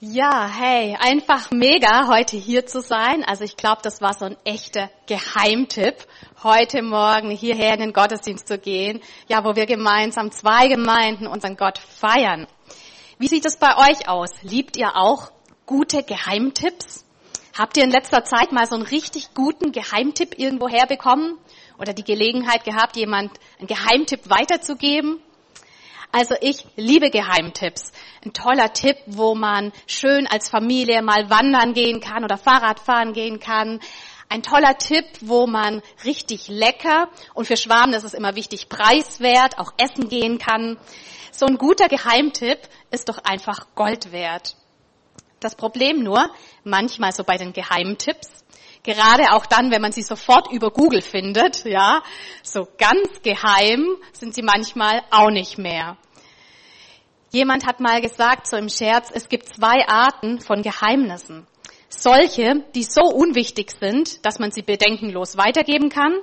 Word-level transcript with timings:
Ja, 0.00 0.46
hey, 0.46 0.96
einfach 0.96 1.50
mega, 1.50 2.06
heute 2.06 2.36
hier 2.36 2.64
zu 2.66 2.80
sein. 2.80 3.24
Also 3.24 3.42
ich 3.42 3.56
glaube, 3.56 3.80
das 3.82 4.00
war 4.00 4.14
so 4.14 4.26
ein 4.26 4.36
echter 4.44 4.90
Geheimtipp, 5.08 6.06
heute 6.44 6.82
Morgen 6.82 7.32
hierher 7.32 7.74
in 7.74 7.80
den 7.80 7.92
Gottesdienst 7.92 8.46
zu 8.46 8.58
gehen, 8.58 9.00
ja, 9.26 9.44
wo 9.44 9.56
wir 9.56 9.66
gemeinsam 9.66 10.30
zwei 10.30 10.68
Gemeinden 10.68 11.26
unseren 11.26 11.56
Gott 11.56 11.78
feiern. 11.78 12.46
Wie 13.18 13.26
sieht 13.26 13.44
es 13.44 13.56
bei 13.56 13.76
euch 13.90 14.08
aus? 14.08 14.30
Liebt 14.42 14.76
ihr 14.76 14.94
auch 14.94 15.32
gute 15.66 16.04
Geheimtipps? 16.04 17.04
Habt 17.58 17.76
ihr 17.76 17.82
in 17.82 17.90
letzter 17.90 18.24
Zeit 18.24 18.52
mal 18.52 18.68
so 18.68 18.76
einen 18.76 18.86
richtig 18.86 19.34
guten 19.34 19.72
Geheimtipp 19.72 20.38
irgendwo 20.38 20.68
herbekommen? 20.68 21.36
Oder 21.76 21.92
die 21.92 22.04
Gelegenheit 22.04 22.62
gehabt, 22.62 22.94
jemand 22.94 23.32
einen 23.58 23.66
Geheimtipp 23.66 24.30
weiterzugeben? 24.30 25.20
Also 26.10 26.34
ich 26.40 26.64
liebe 26.76 27.10
Geheimtipps. 27.10 27.92
Ein 28.24 28.32
toller 28.32 28.72
Tipp, 28.72 28.96
wo 29.06 29.34
man 29.34 29.72
schön 29.86 30.26
als 30.26 30.48
Familie 30.48 31.02
mal 31.02 31.28
wandern 31.28 31.74
gehen 31.74 32.00
kann 32.00 32.24
oder 32.24 32.38
Fahrrad 32.38 32.80
fahren 32.80 33.12
gehen 33.12 33.40
kann. 33.40 33.80
Ein 34.30 34.42
toller 34.42 34.76
Tipp, 34.78 35.06
wo 35.20 35.46
man 35.46 35.82
richtig 36.04 36.48
lecker 36.48 37.08
und 37.34 37.46
für 37.46 37.56
Schwaben 37.56 37.92
ist 37.92 38.04
es 38.04 38.14
immer 38.14 38.36
wichtig, 38.36 38.68
preiswert, 38.68 39.58
auch 39.58 39.72
essen 39.76 40.08
gehen 40.08 40.38
kann. 40.38 40.78
So 41.30 41.46
ein 41.46 41.56
guter 41.56 41.88
Geheimtipp 41.88 42.58
ist 42.90 43.08
doch 43.08 43.18
einfach 43.18 43.66
Gold 43.74 44.12
wert. 44.12 44.56
Das 45.40 45.54
Problem 45.54 46.02
nur, 46.02 46.30
manchmal 46.64 47.12
so 47.12 47.22
bei 47.22 47.36
den 47.36 47.52
Geheimtipps, 47.52 48.44
gerade 48.82 49.32
auch 49.32 49.46
dann, 49.46 49.70
wenn 49.70 49.82
man 49.82 49.92
sie 49.92 50.02
sofort 50.02 50.50
über 50.52 50.70
Google 50.70 51.02
findet, 51.02 51.64
ja, 51.64 52.02
so 52.42 52.66
ganz 52.78 53.22
geheim 53.22 53.96
sind 54.12 54.34
sie 54.34 54.42
manchmal 54.42 55.02
auch 55.10 55.30
nicht 55.30 55.58
mehr. 55.58 55.96
Jemand 57.30 57.66
hat 57.66 57.80
mal 57.80 58.00
gesagt, 58.00 58.46
so 58.46 58.56
im 58.56 58.70
Scherz, 58.70 59.10
es 59.12 59.28
gibt 59.28 59.46
zwei 59.46 59.86
Arten 59.86 60.40
von 60.40 60.62
Geheimnissen. 60.62 61.46
Solche, 61.90 62.64
die 62.74 62.84
so 62.84 63.02
unwichtig 63.02 63.70
sind, 63.70 64.24
dass 64.24 64.38
man 64.38 64.50
sie 64.50 64.62
bedenkenlos 64.62 65.36
weitergeben 65.36 65.90
kann 65.90 66.18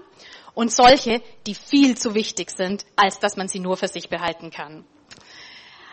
und 0.55 0.71
solche, 0.71 1.21
die 1.45 1.53
viel 1.53 1.97
zu 1.97 2.15
wichtig 2.15 2.49
sind, 2.49 2.85
als 2.95 3.19
dass 3.19 3.35
man 3.35 3.47
sie 3.47 3.59
nur 3.59 3.77
für 3.77 3.87
sich 3.87 4.09
behalten 4.09 4.49
kann. 4.49 4.85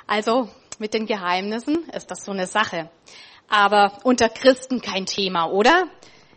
Also 0.06 0.48
mit 0.78 0.94
den 0.94 1.06
Geheimnissen 1.06 1.88
ist 1.90 2.10
das 2.10 2.24
so 2.24 2.32
eine 2.32 2.46
Sache. 2.46 2.90
Aber 3.48 3.98
unter 4.04 4.28
Christen 4.28 4.80
kein 4.80 5.04
Thema, 5.04 5.46
oder? 5.46 5.88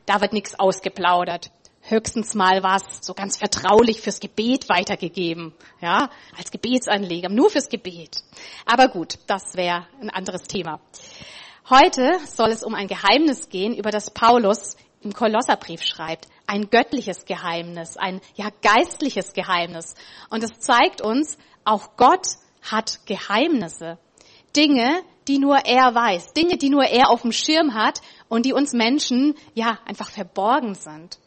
Da 0.05 0.21
wird 0.21 0.33
nichts 0.33 0.59
ausgeplaudert. 0.59 1.51
Höchstens 1.81 2.33
mal 2.33 2.63
was 2.63 3.05
so 3.05 3.13
ganz 3.13 3.37
vertraulich 3.37 4.01
fürs 4.01 4.19
Gebet 4.19 4.69
weitergegeben, 4.69 5.53
ja, 5.81 6.09
als 6.35 6.49
Gebetsanleger, 6.49 7.29
nur 7.29 7.51
fürs 7.51 7.69
Gebet. 7.69 8.23
Aber 8.65 8.87
gut, 8.87 9.19
das 9.27 9.55
wäre 9.55 9.85
ein 10.01 10.09
anderes 10.09 10.43
Thema. 10.43 10.79
Heute 11.69 12.19
soll 12.25 12.49
es 12.49 12.63
um 12.63 12.73
ein 12.73 12.87
Geheimnis 12.87 13.49
gehen, 13.49 13.75
über 13.75 13.91
das 13.91 14.09
Paulus 14.09 14.77
im 15.01 15.13
Kolosserbrief 15.13 15.83
schreibt. 15.83 16.27
Ein 16.47 16.69
göttliches 16.69 17.25
Geheimnis, 17.25 17.97
ein 17.97 18.19
ja 18.35 18.49
geistliches 18.61 19.33
Geheimnis. 19.33 19.93
Und 20.29 20.43
es 20.43 20.59
zeigt 20.59 21.01
uns, 21.01 21.37
auch 21.63 21.97
Gott 21.97 22.25
hat 22.61 23.05
Geheimnisse. 23.05 23.99
Dinge, 24.55 25.01
die 25.27 25.39
nur 25.39 25.57
er 25.65 25.93
weiß, 25.93 26.33
Dinge, 26.33 26.57
die 26.57 26.69
nur 26.69 26.85
er 26.85 27.09
auf 27.09 27.21
dem 27.21 27.31
Schirm 27.31 27.73
hat 27.73 28.01
und 28.29 28.45
die 28.45 28.53
uns 28.53 28.73
Menschen 28.73 29.35
ja 29.53 29.79
einfach 29.85 30.09
verborgen 30.09 30.75
sind. 30.75 31.19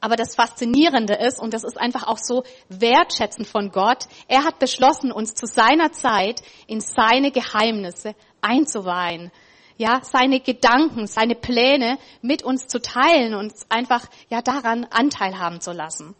Aber 0.00 0.16
das 0.16 0.34
Faszinierende 0.34 1.14
ist, 1.14 1.40
und 1.40 1.54
das 1.54 1.64
ist 1.64 1.78
einfach 1.78 2.06
auch 2.06 2.18
so 2.18 2.44
wertschätzend 2.68 3.48
von 3.48 3.70
Gott, 3.70 4.04
er 4.28 4.44
hat 4.44 4.58
beschlossen, 4.58 5.10
uns 5.10 5.34
zu 5.34 5.46
seiner 5.46 5.92
Zeit 5.92 6.42
in 6.66 6.80
seine 6.80 7.30
Geheimnisse 7.30 8.14
einzuweihen. 8.40 9.32
Ja, 9.78 10.00
seine 10.02 10.40
Gedanken, 10.40 11.06
seine 11.06 11.34
Pläne 11.34 11.98
mit 12.22 12.42
uns 12.42 12.66
zu 12.66 12.80
teilen 12.80 13.34
und 13.34 13.52
einfach, 13.68 14.06
ja, 14.30 14.40
daran 14.40 14.86
Anteil 14.90 15.38
haben 15.38 15.60
zu 15.60 15.72
lassen. 15.72 16.14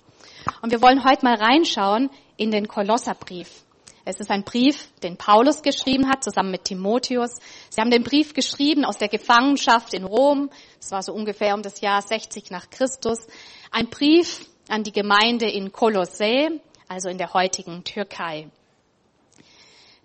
Und 0.62 0.72
wir 0.72 0.83
wollen 0.83 1.05
heute 1.05 1.24
mal 1.24 1.36
reinschauen 1.36 2.11
in 2.36 2.51
den 2.51 2.68
Kolosserbrief. 2.68 3.65
Es 4.08 4.20
ist 4.20 4.30
ein 4.30 4.44
Brief, 4.44 4.89
den 5.02 5.17
Paulus 5.17 5.62
geschrieben 5.62 6.08
hat, 6.08 6.22
zusammen 6.22 6.52
mit 6.52 6.62
Timotheus. 6.62 7.40
Sie 7.70 7.80
haben 7.80 7.90
den 7.90 8.05
Brief 8.05 8.34
geschrieben 8.34 8.84
aus 8.84 8.98
der 8.98 9.08
Gefangenschaft 9.08 9.94
in 9.94 10.05
Rom. 10.05 10.48
Es 10.80 10.92
war 10.92 11.02
so 11.02 11.12
ungefähr 11.12 11.55
um 11.55 11.62
das 11.62 11.80
Jahr 11.80 12.00
60 12.00 12.52
nach 12.52 12.70
Christus. 12.70 13.27
Ein 13.72 13.89
Brief 13.89 14.46
an 14.68 14.84
die 14.84 14.92
Gemeinde 14.92 15.50
in 15.50 15.72
Kolossä, 15.72 16.50
also 16.86 17.08
in 17.08 17.18
der 17.18 17.34
heutigen 17.34 17.83
Türkei. 17.83 18.48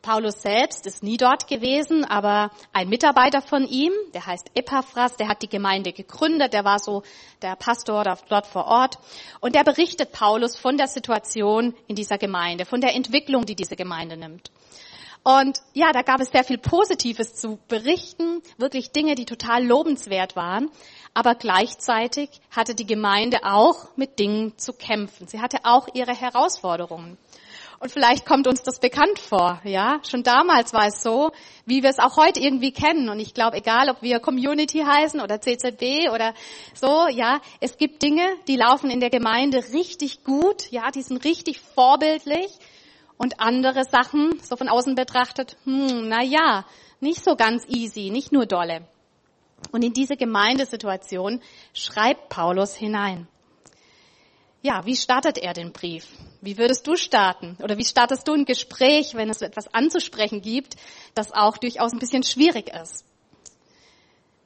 Paulus 0.02 0.42
selbst 0.42 0.88
ist 0.88 1.04
nie 1.04 1.18
dort 1.18 1.48
gewesen, 1.48 2.04
aber 2.06 2.50
ein 2.74 2.90
Mitarbeiter 2.90 3.42
von 3.42 3.68
ihm, 3.68 3.92
der 4.14 4.26
heißt 4.26 4.50
Epaphras, 4.56 5.16
der 5.18 5.28
hat 5.28 5.44
die 5.44 5.50
Gemeinde 5.50 5.94
gegründet, 5.94 6.54
der 6.54 6.66
war 6.66 6.80
so 6.80 7.04
der 7.42 7.56
Pastor 7.56 8.18
dort 8.28 8.48
vor 8.48 8.66
Ort 8.66 8.98
und 9.42 9.54
der 9.54 9.64
berichtet 9.64 10.12
Paulus 10.12 10.58
von 10.58 10.78
der 10.78 10.88
Situation 10.88 11.76
in 11.88 11.96
dieser 11.96 12.18
Gemeinde, 12.18 12.66
von 12.66 12.82
der 12.82 12.96
Entwicklung, 12.96 13.46
die 13.46 13.56
diese 13.56 13.76
Gemeinde 13.76 14.18
nimmt. 14.18 14.52
Und 15.24 15.60
ja, 15.74 15.92
da 15.92 16.02
gab 16.02 16.20
es 16.20 16.32
sehr 16.32 16.44
viel 16.44 16.58
Positives 16.58 17.36
zu 17.36 17.60
berichten, 17.68 18.42
wirklich 18.58 18.92
Dinge, 18.92 19.14
die 19.14 19.26
total 19.26 19.64
lobenswert 19.64 20.36
waren. 20.36 20.72
Aber 21.14 21.36
gleichzeitig 21.36 22.30
hatte 22.50 22.74
die 22.74 22.88
Gemeinde 22.88 23.40
auch 23.44 23.96
mit 23.98 24.18
Dingen 24.18 24.58
zu 24.58 24.74
kämpfen. 24.74 25.28
Sie 25.28 25.40
hatte 25.40 25.60
auch 25.64 25.88
ihre 25.94 26.16
Herausforderungen. 26.16 27.18
Und 27.82 27.92
vielleicht 27.92 28.28
kommt 28.28 28.46
uns 28.46 28.62
das 28.62 28.80
bekannt 28.80 29.18
vor, 29.18 29.60
ja. 29.64 30.00
Schon 30.08 30.22
damals 30.22 30.72
war 30.72 30.86
es 30.86 31.02
so, 31.02 31.32
wie 31.66 31.82
wir 31.82 31.90
es 31.90 31.98
auch 31.98 32.16
heute 32.16 32.40
irgendwie 32.40 32.72
kennen. 32.72 33.10
Und 33.10 33.20
ich 33.20 33.34
glaube, 33.34 33.58
egal, 33.58 33.90
ob 33.90 34.04
wir 34.04 34.20
Community 34.20 34.84
heißen 34.86 35.20
oder 35.20 35.42
CZB 35.42 36.12
oder 36.14 36.36
so, 36.76 37.08
ja, 37.08 37.42
es 37.60 37.78
gibt 37.78 38.04
Dinge, 38.04 38.22
die 38.48 38.56
laufen 38.56 38.92
in 38.92 39.00
der 39.00 39.10
Gemeinde 39.10 39.64
richtig 39.74 40.24
gut, 40.24 40.72
ja, 40.72 40.92
die 40.92 41.02
sind 41.02 41.26
richtig 41.26 41.60
vorbildlich. 41.60 42.52
Und 43.18 43.40
andere 43.40 43.84
Sachen, 43.86 44.40
so 44.44 44.56
von 44.58 44.70
außen 44.70 44.94
betrachtet, 44.94 45.58
hm, 45.64 46.08
na 46.08 46.22
ja, 46.22 46.66
nicht 47.00 47.24
so 47.24 47.36
ganz 47.36 47.66
easy, 47.68 48.12
nicht 48.12 48.32
nur 48.32 48.46
dolle. 48.46 48.88
Und 49.72 49.84
in 49.84 49.94
diese 49.94 50.18
Gemeindesituation 50.18 51.42
schreibt 51.74 52.30
Paulus 52.30 52.76
hinein. 52.76 53.28
Ja, 54.62 54.86
wie 54.86 54.96
startet 54.96 55.40
er 55.40 55.54
den 55.54 55.72
Brief? 55.72 56.06
Wie 56.42 56.58
würdest 56.58 56.88
du 56.88 56.96
starten? 56.96 57.56
Oder 57.62 57.78
wie 57.78 57.86
startest 57.86 58.28
du 58.28 58.34
ein 58.34 58.46
Gespräch, 58.46 59.14
wenn 59.14 59.30
es 59.30 59.42
etwas 59.42 59.74
anzusprechen 59.74 60.42
gibt, 60.42 60.76
das 61.14 61.32
auch 61.32 61.58
durchaus 61.58 61.94
ein 61.94 62.00
bisschen 62.00 62.24
schwierig 62.24 62.70
ist? 62.74 63.06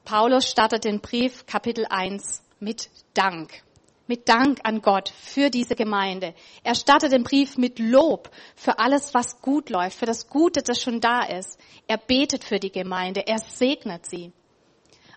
Paulus 0.04 0.48
startet 0.48 0.84
den 0.84 1.00
Brief 1.00 1.46
Kapitel 1.46 1.86
1 1.88 2.42
mit 2.60 2.90
Dank. 3.14 3.62
Mit 4.06 4.28
Dank 4.28 4.60
an 4.62 4.82
Gott 4.82 5.08
für 5.08 5.50
diese 5.50 5.74
Gemeinde. 5.74 6.34
Er 6.62 6.74
startet 6.74 7.12
den 7.12 7.24
Brief 7.24 7.56
mit 7.56 7.78
Lob 7.78 8.30
für 8.54 8.78
alles, 8.78 9.14
was 9.14 9.40
gut 9.40 9.70
läuft, 9.70 9.98
für 9.98 10.06
das 10.06 10.28
Gute, 10.28 10.62
das 10.62 10.80
schon 10.80 11.00
da 11.00 11.24
ist. 11.24 11.58
Er 11.88 11.96
betet 11.96 12.44
für 12.44 12.60
die 12.60 12.70
Gemeinde. 12.70 13.26
Er 13.26 13.38
segnet 13.38 14.06
sie. 14.06 14.32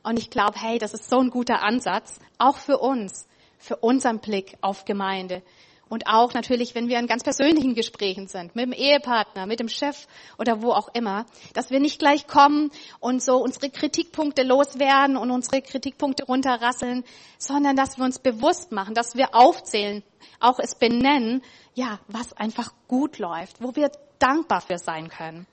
Und 0.01 0.17
ich 0.17 0.29
glaube, 0.29 0.59
hey, 0.59 0.79
das 0.79 0.93
ist 0.93 1.09
so 1.09 1.19
ein 1.19 1.29
guter 1.29 1.61
Ansatz, 1.61 2.19
auch 2.37 2.57
für 2.57 2.79
uns 2.79 3.27
für 3.59 3.75
unseren 3.75 4.19
Blick 4.19 4.57
auf 4.61 4.85
Gemeinde. 4.85 5.43
Und 5.89 6.05
auch 6.05 6.33
natürlich, 6.35 6.75
wenn 6.75 6.87
wir 6.87 6.99
in 6.99 7.07
ganz 7.07 7.23
persönlichen 7.23 7.73
Gesprächen 7.73 8.27
sind, 8.27 8.55
mit 8.55 8.65
dem 8.65 8.73
Ehepartner, 8.73 9.47
mit 9.47 9.59
dem 9.59 9.69
Chef 9.69 10.07
oder 10.37 10.61
wo 10.61 10.71
auch 10.71 10.89
immer, 10.93 11.25
dass 11.53 11.71
wir 11.71 11.79
nicht 11.79 11.97
gleich 11.99 12.27
kommen 12.27 12.69
und 12.99 13.23
so 13.23 13.37
unsere 13.37 13.71
Kritikpunkte 13.71 14.43
loswerden 14.43 15.17
und 15.17 15.31
unsere 15.31 15.61
Kritikpunkte 15.61 16.25
runterrasseln, 16.25 17.03
sondern 17.39 17.75
dass 17.75 17.97
wir 17.97 18.05
uns 18.05 18.19
bewusst 18.19 18.71
machen, 18.71 18.93
dass 18.93 19.15
wir 19.15 19.33
aufzählen, 19.33 20.03
auch 20.39 20.59
es 20.59 20.75
benennen, 20.75 21.41
ja, 21.73 21.99
was 22.07 22.33
einfach 22.33 22.71
gut 22.87 23.17
läuft, 23.17 23.61
wo 23.61 23.75
wir 23.75 23.91
dankbar 24.19 24.61
für 24.61 24.77
sein 24.77 25.09
können. 25.09 25.47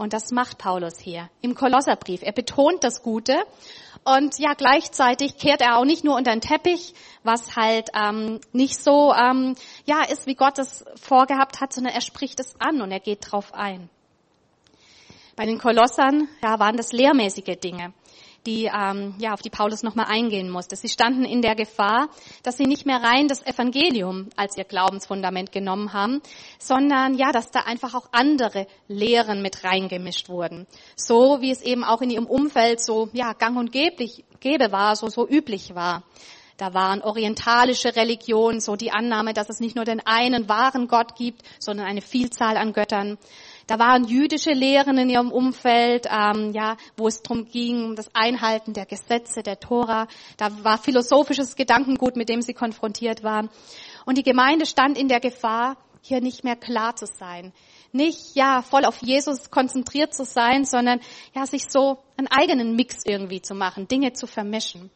Und 0.00 0.14
das 0.14 0.30
macht 0.30 0.56
Paulus 0.56 0.98
hier 0.98 1.28
im 1.42 1.54
Kolosserbrief. 1.54 2.22
Er 2.22 2.32
betont 2.32 2.84
das 2.84 3.02
Gute 3.02 3.36
und 4.02 4.38
ja, 4.38 4.54
gleichzeitig 4.54 5.36
kehrt 5.36 5.60
er 5.60 5.76
auch 5.76 5.84
nicht 5.84 6.04
nur 6.04 6.16
unter 6.16 6.30
den 6.30 6.40
Teppich, 6.40 6.94
was 7.22 7.54
halt 7.54 7.90
ähm, 7.92 8.40
nicht 8.54 8.82
so 8.82 9.12
ähm, 9.12 9.56
ja 9.84 10.02
ist, 10.04 10.26
wie 10.26 10.36
Gott 10.36 10.58
es 10.58 10.86
vorgehabt 10.94 11.60
hat, 11.60 11.74
sondern 11.74 11.92
er 11.92 12.00
spricht 12.00 12.40
es 12.40 12.58
an 12.58 12.80
und 12.80 12.90
er 12.90 13.00
geht 13.00 13.30
drauf 13.30 13.52
ein. 13.52 13.90
Bei 15.36 15.44
den 15.44 15.58
Kolossern 15.58 16.28
ja, 16.42 16.58
waren 16.58 16.78
das 16.78 16.92
lehrmäßige 16.92 17.58
Dinge 17.62 17.92
die, 18.46 18.70
ähm, 18.72 19.14
ja, 19.18 19.32
auf 19.34 19.42
die 19.42 19.50
Paulus 19.50 19.82
nochmal 19.82 20.06
eingehen 20.08 20.50
musste. 20.50 20.76
Sie 20.76 20.88
standen 20.88 21.24
in 21.24 21.42
der 21.42 21.54
Gefahr, 21.54 22.08
dass 22.42 22.56
sie 22.56 22.64
nicht 22.64 22.86
mehr 22.86 23.02
rein 23.02 23.28
das 23.28 23.44
Evangelium 23.44 24.28
als 24.36 24.56
ihr 24.56 24.64
Glaubensfundament 24.64 25.52
genommen 25.52 25.92
haben, 25.92 26.22
sondern 26.58 27.14
ja, 27.14 27.32
dass 27.32 27.50
da 27.50 27.60
einfach 27.60 27.94
auch 27.94 28.08
andere 28.12 28.66
Lehren 28.88 29.42
mit 29.42 29.64
reingemischt 29.64 30.28
wurden. 30.28 30.66
So 30.96 31.40
wie 31.40 31.50
es 31.50 31.62
eben 31.62 31.84
auch 31.84 32.00
in 32.00 32.10
ihrem 32.10 32.26
Umfeld 32.26 32.80
so, 32.80 33.08
ja, 33.12 33.32
gang 33.32 33.56
und 33.56 33.72
geblich, 33.72 34.24
gäbe 34.40 34.72
war, 34.72 34.96
so, 34.96 35.08
so 35.08 35.28
üblich 35.28 35.74
war. 35.74 36.02
Da 36.60 36.74
waren 36.74 37.00
orientalische 37.00 37.96
Religionen, 37.96 38.60
so 38.60 38.76
die 38.76 38.92
Annahme, 38.92 39.32
dass 39.32 39.48
es 39.48 39.60
nicht 39.60 39.76
nur 39.76 39.86
den 39.86 40.06
einen 40.06 40.46
wahren 40.46 40.88
Gott 40.88 41.14
gibt, 41.16 41.40
sondern 41.58 41.86
eine 41.86 42.02
Vielzahl 42.02 42.58
an 42.58 42.74
Göttern. 42.74 43.16
Da 43.70 43.78
waren 43.78 44.02
jüdische 44.02 44.50
Lehren 44.50 44.98
in 44.98 45.08
ihrem 45.08 45.30
Umfeld, 45.30 46.08
ähm, 46.10 46.50
ja, 46.52 46.76
wo 46.96 47.06
es 47.06 47.22
darum 47.22 47.44
ging, 47.44 47.84
um 47.84 47.94
das 47.94 48.12
Einhalten 48.16 48.72
der 48.72 48.84
Gesetze, 48.84 49.44
der 49.44 49.60
Tora. 49.60 50.08
Da 50.38 50.64
war 50.64 50.76
philosophisches 50.76 51.54
Gedankengut, 51.54 52.16
mit 52.16 52.28
dem 52.28 52.42
sie 52.42 52.52
konfrontiert 52.52 53.22
waren. 53.22 53.48
Und 54.06 54.18
die 54.18 54.24
Gemeinde 54.24 54.66
stand 54.66 54.98
in 54.98 55.06
der 55.06 55.20
Gefahr, 55.20 55.76
hier 56.02 56.20
nicht 56.20 56.42
mehr 56.42 56.56
klar 56.56 56.96
zu 56.96 57.06
sein. 57.06 57.52
Nicht, 57.92 58.34
ja, 58.34 58.62
voll 58.62 58.84
auf 58.84 59.00
Jesus 59.02 59.52
konzentriert 59.52 60.14
zu 60.14 60.24
sein, 60.24 60.64
sondern, 60.64 60.98
ja, 61.32 61.46
sich 61.46 61.70
so 61.70 61.98
einen 62.16 62.26
eigenen 62.26 62.74
Mix 62.74 62.96
irgendwie 63.04 63.40
zu 63.40 63.54
machen, 63.54 63.86
Dinge 63.86 64.14
zu 64.14 64.26
vermischen. 64.26 64.90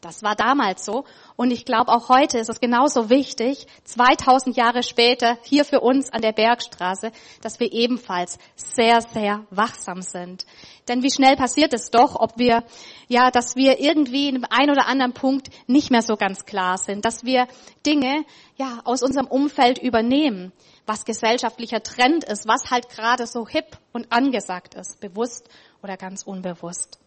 Das 0.00 0.22
war 0.22 0.34
damals 0.34 0.86
so. 0.86 1.04
Und 1.36 1.50
ich 1.50 1.66
glaube, 1.66 1.92
auch 1.92 2.08
heute 2.08 2.38
ist 2.38 2.48
es 2.48 2.60
genauso 2.60 3.10
wichtig, 3.10 3.66
2000 3.84 4.56
Jahre 4.56 4.82
später, 4.82 5.36
hier 5.42 5.66
für 5.66 5.80
uns 5.80 6.10
an 6.10 6.22
der 6.22 6.32
Bergstraße, 6.32 7.12
dass 7.42 7.60
wir 7.60 7.70
ebenfalls 7.70 8.38
sehr, 8.56 9.02
sehr 9.02 9.44
wachsam 9.50 10.00
sind. 10.00 10.46
Denn 10.88 11.02
wie 11.02 11.10
schnell 11.10 11.36
passiert 11.36 11.74
es 11.74 11.90
doch, 11.90 12.16
ob 12.18 12.38
wir, 12.38 12.64
ja, 13.08 13.30
dass 13.30 13.56
wir 13.56 13.78
irgendwie 13.78 14.30
in 14.30 14.44
einem 14.46 14.72
oder 14.72 14.86
anderen 14.86 15.12
Punkt 15.12 15.50
nicht 15.66 15.90
mehr 15.90 16.02
so 16.02 16.16
ganz 16.16 16.46
klar 16.46 16.78
sind, 16.78 17.04
dass 17.04 17.24
wir 17.24 17.46
Dinge, 17.84 18.24
ja, 18.56 18.80
aus 18.84 19.02
unserem 19.02 19.26
Umfeld 19.26 19.78
übernehmen, 19.78 20.52
was 20.86 21.04
gesellschaftlicher 21.04 21.82
Trend 21.82 22.24
ist, 22.24 22.48
was 22.48 22.70
halt 22.70 22.88
gerade 22.88 23.26
so 23.26 23.46
hip 23.46 23.76
und 23.92 24.10
angesagt 24.10 24.74
ist, 24.74 24.98
bewusst 25.00 25.46
oder 25.82 25.98
ganz 25.98 26.22
unbewusst 26.22 26.98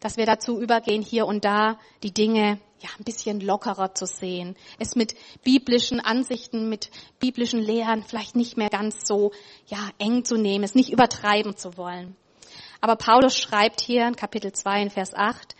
dass 0.00 0.16
wir 0.16 0.26
dazu 0.26 0.60
übergehen, 0.60 1.02
hier 1.02 1.26
und 1.26 1.44
da 1.44 1.78
die 2.02 2.12
Dinge 2.12 2.58
ja 2.80 2.88
ein 2.98 3.04
bisschen 3.04 3.40
lockerer 3.40 3.94
zu 3.94 4.06
sehen, 4.06 4.56
es 4.78 4.96
mit 4.96 5.14
biblischen 5.44 6.00
Ansichten, 6.00 6.70
mit 6.70 6.90
biblischen 7.18 7.60
Lehren 7.60 8.02
vielleicht 8.02 8.34
nicht 8.34 8.56
mehr 8.56 8.70
ganz 8.70 9.06
so 9.06 9.32
ja 9.66 9.90
eng 9.98 10.24
zu 10.24 10.36
nehmen, 10.36 10.64
es 10.64 10.74
nicht 10.74 10.90
übertreiben 10.90 11.56
zu 11.56 11.76
wollen. 11.76 12.16
Aber 12.80 12.96
Paulus 12.96 13.36
schreibt 13.36 13.82
hier 13.82 14.08
in 14.08 14.16
Kapitel 14.16 14.52
2 14.52 14.82
in 14.82 14.90
Vers 14.90 15.14
8, 15.14 15.54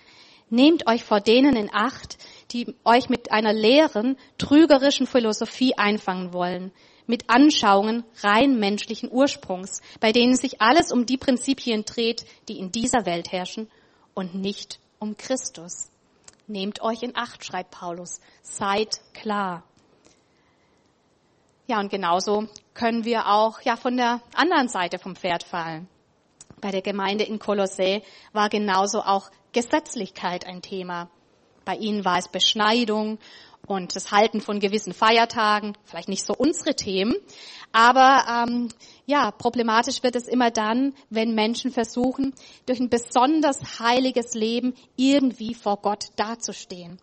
Nehmt 0.53 0.89
euch 0.89 1.05
vor 1.05 1.21
denen 1.21 1.55
in 1.55 1.71
Acht, 1.73 2.19
die 2.51 2.75
euch 2.85 3.09
mit 3.09 3.31
einer 3.31 3.53
leeren, 3.53 4.17
trügerischen 4.37 5.07
Philosophie 5.07 5.75
einfangen 5.77 6.33
wollen, 6.33 6.73
mit 7.07 7.31
Anschauungen 7.31 8.03
rein 8.23 8.59
menschlichen 8.59 9.13
Ursprungs, 9.13 9.81
bei 10.01 10.11
denen 10.11 10.35
sich 10.35 10.61
alles 10.61 10.91
um 10.91 11.07
die 11.07 11.19
Prinzipien 11.19 11.85
dreht, 11.85 12.25
die 12.49 12.59
in 12.59 12.73
dieser 12.73 13.07
Welt 13.07 13.31
herrschen 13.31 13.69
und 14.15 14.35
nicht 14.35 14.81
um 14.99 15.17
Christus. 15.17 15.91
Nehmt 16.47 16.83
euch 16.83 17.03
in 17.03 17.17
Acht, 17.17 17.45
schreibt 17.45 17.71
Paulus. 17.71 18.21
Seid 18.43 19.01
klar. 19.15 19.63
Ja, 21.67 21.79
und 21.79 21.91
genauso 21.91 22.49
können 22.75 23.05
wir 23.05 23.29
auch 23.29 23.61
ja 23.61 23.77
von 23.77 23.97
der 23.97 24.21
anderen 24.35 24.69
Seite 24.69 24.99
vom 24.99 25.15
Pferd 25.15 25.45
fallen. 25.45 25.89
Bei 26.61 26.73
der 26.73 26.83
Gemeinde 26.83 27.25
in 27.25 27.39
Kolossä 27.39 28.03
war 28.33 28.49
genauso 28.49 29.03
auch 29.03 29.31
Gesetzlichkeit 29.53 30.47
ein 30.47 30.63
Thema. 30.63 31.09
Bei 31.65 31.77
ihnen 31.77 32.05
war 32.05 32.19
es 32.19 32.29
Beschneidung 32.29 33.19
und 33.67 33.95
das 33.95 34.11
Halten 34.11 34.41
von 34.41 34.59
gewissen 34.59 34.93
Feiertagen, 34.93 35.77
vielleicht 35.85 36.09
nicht 36.09 36.27
so 36.27 36.35
unsere 36.35 36.75
Themen, 36.75 37.15
aber 37.73 38.25
ähm, 38.29 38.69
ja, 39.11 39.33
problematisch 39.33 40.05
wird 40.05 40.15
es 40.15 40.29
immer 40.29 40.53
dann, 40.53 40.95
wenn 41.11 41.35
Menschen 41.35 41.73
versuchen, 41.73 42.33
durch 42.65 42.79
ein 42.79 42.89
besonders 42.89 43.81
heiliges 43.81 44.35
Leben 44.35 44.75
irgendwie 44.95 45.55
vor 45.55 45.79
Gott 45.79 46.07
dazustehen. 46.15 47.01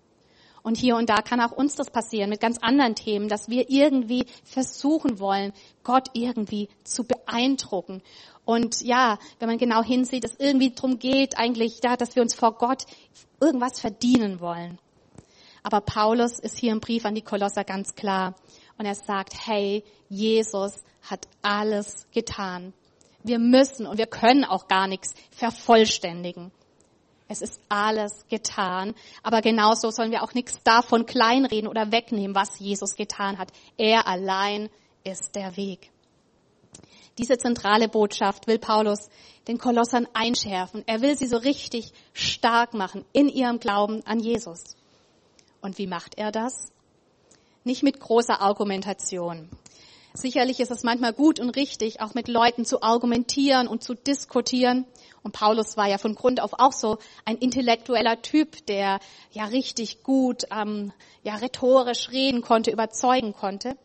Und 0.63 0.77
hier 0.77 0.95
und 0.95 1.09
da 1.09 1.21
kann 1.21 1.41
auch 1.41 1.51
uns 1.51 1.75
das 1.75 1.91
passieren 1.91 2.29
mit 2.29 2.39
ganz 2.39 2.59
anderen 2.59 2.95
Themen, 2.95 3.27
dass 3.27 3.49
wir 3.49 3.69
irgendwie 3.69 4.25
versuchen 4.45 5.19
wollen, 5.19 5.51
Gott 5.83 6.09
irgendwie 6.13 6.69
zu 6.83 7.03
beeindrucken. 7.03 8.01
Und 8.45 8.81
ja, 8.81 9.19
wenn 9.39 9.49
man 9.49 9.57
genau 9.57 9.83
hinsieht, 9.83 10.23
es 10.23 10.35
irgendwie 10.39 10.71
darum 10.71 10.99
geht, 10.99 11.37
eigentlich, 11.37 11.81
ja, 11.83 11.97
dass 11.97 12.15
wir 12.15 12.23
uns 12.23 12.33
vor 12.33 12.53
Gott 12.53 12.85
irgendwas 13.41 13.81
verdienen 13.81 14.39
wollen. 14.39 14.79
Aber 15.61 15.81
Paulus 15.81 16.39
ist 16.39 16.57
hier 16.57 16.71
im 16.71 16.79
Brief 16.79 17.03
an 17.03 17.15
die 17.15 17.21
Kolosser 17.21 17.65
ganz 17.65 17.95
klar. 17.95 18.35
Und 18.77 18.85
er 18.85 18.95
sagt, 18.95 19.33
hey, 19.47 19.83
Jesus 20.09 20.73
hat 21.01 21.27
alles 21.41 22.07
getan. 22.11 22.73
Wir 23.23 23.39
müssen 23.39 23.87
und 23.87 23.97
wir 23.97 24.07
können 24.07 24.45
auch 24.45 24.67
gar 24.67 24.87
nichts 24.87 25.13
vervollständigen. 25.31 26.51
Es 27.27 27.41
ist 27.41 27.59
alles 27.67 28.25
getan. 28.29 28.93
Aber 29.23 29.41
genauso 29.41 29.91
sollen 29.91 30.11
wir 30.11 30.23
auch 30.23 30.33
nichts 30.33 30.61
davon 30.63 31.05
kleinreden 31.05 31.67
oder 31.67 31.91
wegnehmen, 31.91 32.35
was 32.35 32.59
Jesus 32.59 32.95
getan 32.95 33.37
hat. 33.37 33.51
Er 33.77 34.07
allein 34.07 34.69
ist 35.03 35.35
der 35.35 35.57
Weg. 35.57 35.91
Diese 37.17 37.37
zentrale 37.37 37.89
Botschaft 37.89 38.47
will 38.47 38.59
Paulus 38.59 39.09
den 39.47 39.57
Kolossern 39.57 40.07
einschärfen. 40.13 40.83
Er 40.85 41.01
will 41.01 41.17
sie 41.17 41.27
so 41.27 41.37
richtig 41.37 41.91
stark 42.13 42.73
machen 42.73 43.05
in 43.11 43.27
ihrem 43.27 43.59
Glauben 43.59 44.05
an 44.05 44.19
Jesus. 44.19 44.75
Und 45.61 45.77
wie 45.77 45.87
macht 45.87 46.17
er 46.17 46.31
das? 46.31 46.71
Nicht 47.67 47.83
mit 47.83 47.99
großer 47.99 48.39
Argumentation. 48.39 49.49
Sicherlich 50.13 50.61
ist 50.61 50.71
es 50.71 50.83
manchmal 50.83 51.11
gut 51.11 51.37
und 51.37 51.49
richtig, 51.49 51.99
auch 51.99 52.13
mit 52.13 52.29
Leuten 52.29 52.63
zu 52.63 52.81
argumentieren 52.81 53.67
und 53.67 53.83
zu 53.83 53.93
diskutieren. 53.93 54.85
Und 55.21 55.33
Paulus 55.33 55.75
war 55.75 55.85
ja 55.89 55.97
von 55.97 56.15
Grund 56.15 56.39
auf 56.39 56.53
auch 56.59 56.71
so 56.71 56.97
ein 57.25 57.35
intellektueller 57.35 58.21
Typ, 58.21 58.65
der 58.67 59.01
ja 59.33 59.43
richtig 59.43 60.01
gut, 60.01 60.45
ähm, 60.49 60.93
ja 61.23 61.35
rhetorisch 61.35 62.09
reden 62.13 62.41
konnte, 62.41 62.71
überzeugen 62.71 63.33
konnte. 63.33 63.75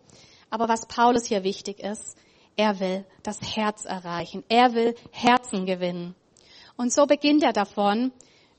Aber 0.48 0.68
was 0.68 0.86
Paulus 0.86 1.26
hier 1.26 1.42
wichtig 1.42 1.80
ist, 1.80 2.16
er 2.54 2.78
will 2.78 3.04
das 3.24 3.40
Herz 3.56 3.84
erreichen. 3.84 4.44
Er 4.48 4.74
will 4.74 4.94
Herzen 5.10 5.66
gewinnen. 5.66 6.14
Und 6.76 6.92
so 6.92 7.06
beginnt 7.06 7.42
er 7.42 7.52
davon, 7.52 8.12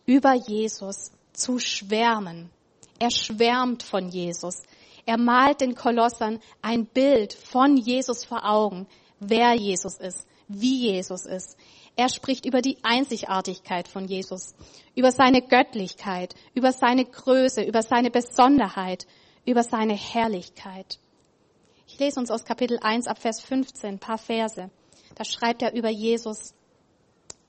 über 0.05 0.33
Jesus 0.33 1.13
zu 1.31 1.59
schwärmen. 1.59 2.49
Er 2.99 3.09
schwärmt 3.09 3.83
von 3.83 4.09
Jesus. 4.09 4.63
Er 5.05 5.17
malt 5.17 5.61
den 5.61 5.75
Kolossern 5.75 6.39
ein 6.61 6.85
Bild 6.85 7.33
von 7.33 7.75
Jesus 7.77 8.23
vor 8.23 8.45
Augen, 8.45 8.87
wer 9.19 9.53
Jesus 9.53 9.97
ist, 9.97 10.25
wie 10.47 10.91
Jesus 10.91 11.25
ist. 11.25 11.57
Er 11.95 12.09
spricht 12.09 12.45
über 12.45 12.61
die 12.61 12.77
Einzigartigkeit 12.83 13.87
von 13.87 14.05
Jesus, 14.05 14.55
über 14.95 15.11
seine 15.11 15.41
Göttlichkeit, 15.41 16.35
über 16.53 16.71
seine 16.71 17.05
Größe, 17.05 17.61
über 17.61 17.83
seine 17.83 18.09
Besonderheit, 18.09 19.05
über 19.45 19.63
seine 19.63 19.93
Herrlichkeit. 19.93 20.99
Ich 21.87 21.99
lese 21.99 22.19
uns 22.19 22.31
aus 22.31 22.45
Kapitel 22.45 22.79
1 22.81 23.07
ab 23.07 23.19
Vers 23.19 23.41
15 23.41 23.95
ein 23.95 23.99
paar 23.99 24.17
Verse. 24.17 24.71
Da 25.15 25.23
schreibt 25.25 25.61
er 25.61 25.73
über 25.73 25.89
Jesus. 25.89 26.55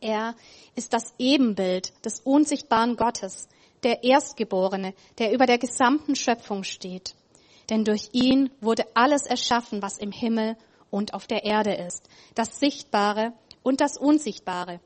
Er 0.00 0.34
ist 0.74 0.92
das 0.92 1.14
Ebenbild 1.18 1.92
des 2.04 2.20
unsichtbaren 2.20 2.96
Gottes, 2.96 3.48
der 3.84 4.04
Erstgeborene, 4.04 4.92
der 5.18 5.32
über 5.32 5.46
der 5.46 5.56
gesamten 5.56 6.16
Schöpfung 6.16 6.64
steht. 6.64 7.14
Denn 7.70 7.84
durch 7.84 8.10
ihn 8.12 8.50
wurde 8.60 8.84
alles 8.94 9.26
erschaffen, 9.26 9.82
was 9.82 9.98
im 9.98 10.12
Himmel 10.12 10.56
und 10.90 11.14
auf 11.14 11.26
der 11.26 11.44
Erde 11.44 11.74
ist, 11.74 12.08
das 12.34 12.60
Sichtbare 12.60 13.32
und 13.62 13.80
das 13.80 13.96
Unsichtbare, 13.96 14.80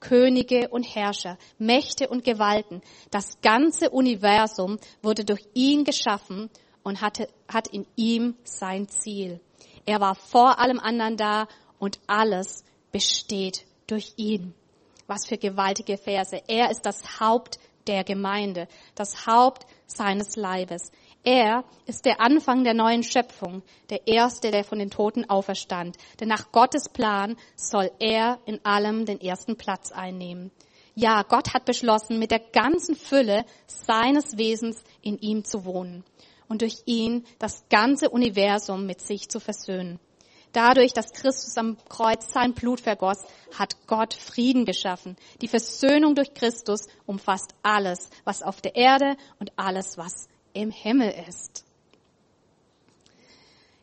Könige 0.00 0.68
und 0.68 0.82
Herrscher, 0.84 1.38
Mächte 1.58 2.08
und 2.08 2.24
Gewalten. 2.24 2.82
Das 3.10 3.40
ganze 3.40 3.90
Universum 3.90 4.78
wurde 5.02 5.24
durch 5.24 5.46
ihn 5.54 5.84
geschaffen 5.84 6.50
und 6.82 7.00
hatte, 7.00 7.28
hat 7.48 7.68
in 7.68 7.86
ihm 7.96 8.36
sein 8.44 8.88
Ziel. 8.88 9.40
Er 9.86 10.00
war 10.00 10.14
vor 10.14 10.58
allem 10.58 10.78
anderen 10.78 11.16
da 11.16 11.48
und 11.78 11.98
alles 12.06 12.64
besteht 12.92 13.64
durch 13.86 14.12
ihn. 14.16 14.54
Was 15.06 15.26
für 15.26 15.38
gewaltige 15.38 15.98
Verse. 15.98 16.42
Er 16.46 16.70
ist 16.70 16.82
das 16.82 17.20
Haupt 17.20 17.58
der 17.86 18.04
Gemeinde, 18.04 18.68
das 18.94 19.26
Haupt 19.26 19.66
seines 19.86 20.36
Leibes. 20.36 20.90
Er 21.24 21.64
ist 21.86 22.04
der 22.04 22.20
Anfang 22.20 22.64
der 22.64 22.74
neuen 22.74 23.02
Schöpfung, 23.02 23.62
der 23.88 24.06
Erste, 24.06 24.50
der 24.50 24.62
von 24.62 24.78
den 24.78 24.90
Toten 24.90 25.28
auferstand. 25.30 25.96
Denn 26.20 26.28
nach 26.28 26.52
Gottes 26.52 26.90
Plan 26.90 27.36
soll 27.56 27.90
er 27.98 28.40
in 28.44 28.62
allem 28.62 29.06
den 29.06 29.20
ersten 29.22 29.56
Platz 29.56 29.90
einnehmen. 29.90 30.50
Ja, 30.94 31.22
Gott 31.22 31.54
hat 31.54 31.64
beschlossen, 31.64 32.18
mit 32.18 32.30
der 32.30 32.40
ganzen 32.40 32.94
Fülle 32.94 33.46
seines 33.66 34.36
Wesens 34.36 34.84
in 35.00 35.18
ihm 35.18 35.44
zu 35.44 35.64
wohnen 35.64 36.04
und 36.46 36.60
durch 36.60 36.82
ihn 36.84 37.24
das 37.38 37.64
ganze 37.70 38.10
Universum 38.10 38.84
mit 38.84 39.00
sich 39.00 39.30
zu 39.30 39.40
versöhnen. 39.40 39.98
Dadurch, 40.52 40.92
dass 40.92 41.12
Christus 41.12 41.56
am 41.56 41.78
Kreuz 41.88 42.32
sein 42.32 42.52
Blut 42.52 42.80
vergoss, 42.80 43.24
hat 43.58 43.88
Gott 43.88 44.14
Frieden 44.14 44.66
geschaffen. 44.66 45.16
Die 45.40 45.48
Versöhnung 45.48 46.14
durch 46.14 46.32
Christus 46.34 46.86
umfasst 47.06 47.54
alles, 47.62 48.10
was 48.22 48.42
auf 48.42 48.60
der 48.60 48.76
Erde 48.76 49.16
und 49.40 49.50
alles, 49.56 49.98
was 49.98 50.28
im 50.54 50.70
Himmel 50.70 51.14
ist. 51.28 51.64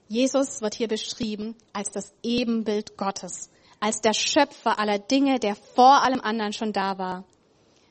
Jesus 0.08 0.62
wird 0.62 0.76
hier 0.76 0.88
beschrieben 0.88 1.56
als 1.72 1.92
das 1.92 2.14
Ebenbild 2.24 2.98
Gottes, 2.98 3.50
als 3.80 4.02
der 4.02 4.14
Schöpfer 4.14 4.78
aller 4.78 5.00
Dinge, 5.00 5.40
der 5.40 5.56
vor 5.56 6.04
allem 6.04 6.20
anderen 6.20 6.52
schon 6.52 6.74
da 6.74 6.98
war. 6.98 7.24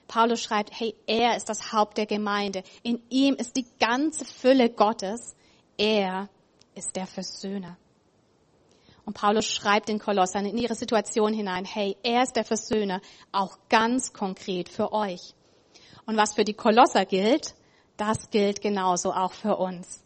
Paulus 0.07 0.43
schreibt, 0.43 0.79
hey, 0.79 0.95
er 1.07 1.37
ist 1.37 1.49
das 1.49 1.73
Haupt 1.73 1.97
der 1.97 2.07
Gemeinde. 2.07 2.65
In 2.83 3.01
ihm 3.11 3.37
ist 3.37 3.57
die 3.57 3.67
ganze 3.79 4.25
Fülle 4.25 4.69
Gottes. 4.69 5.35
Er 5.79 6.29
ist 6.75 6.97
der 6.97 7.07
Versöhner. 7.07 7.77
Und 9.05 9.15
Paulus 9.15 9.47
schreibt 9.47 9.89
den 9.89 9.99
Kolossern 9.99 10.47
in 10.47 10.59
ihre 10.59 10.75
Situation 10.75 11.33
hinein, 11.33 11.65
hey, 11.65 11.97
er 12.03 12.23
ist 12.23 12.37
der 12.37 12.45
Versöhner, 12.45 13.01
auch 13.33 13.57
ganz 13.69 14.13
konkret 14.13 14.69
für 14.69 14.93
euch. 14.93 15.35
Und 16.07 16.17
was 16.17 16.35
für 16.35 16.45
die 16.45 16.55
Kolosser 16.55 17.07
gilt, 17.07 17.55
das 18.01 18.31
gilt 18.31 18.63
genauso 18.63 19.13
auch 19.13 19.33
für 19.33 19.57
uns. 19.57 20.03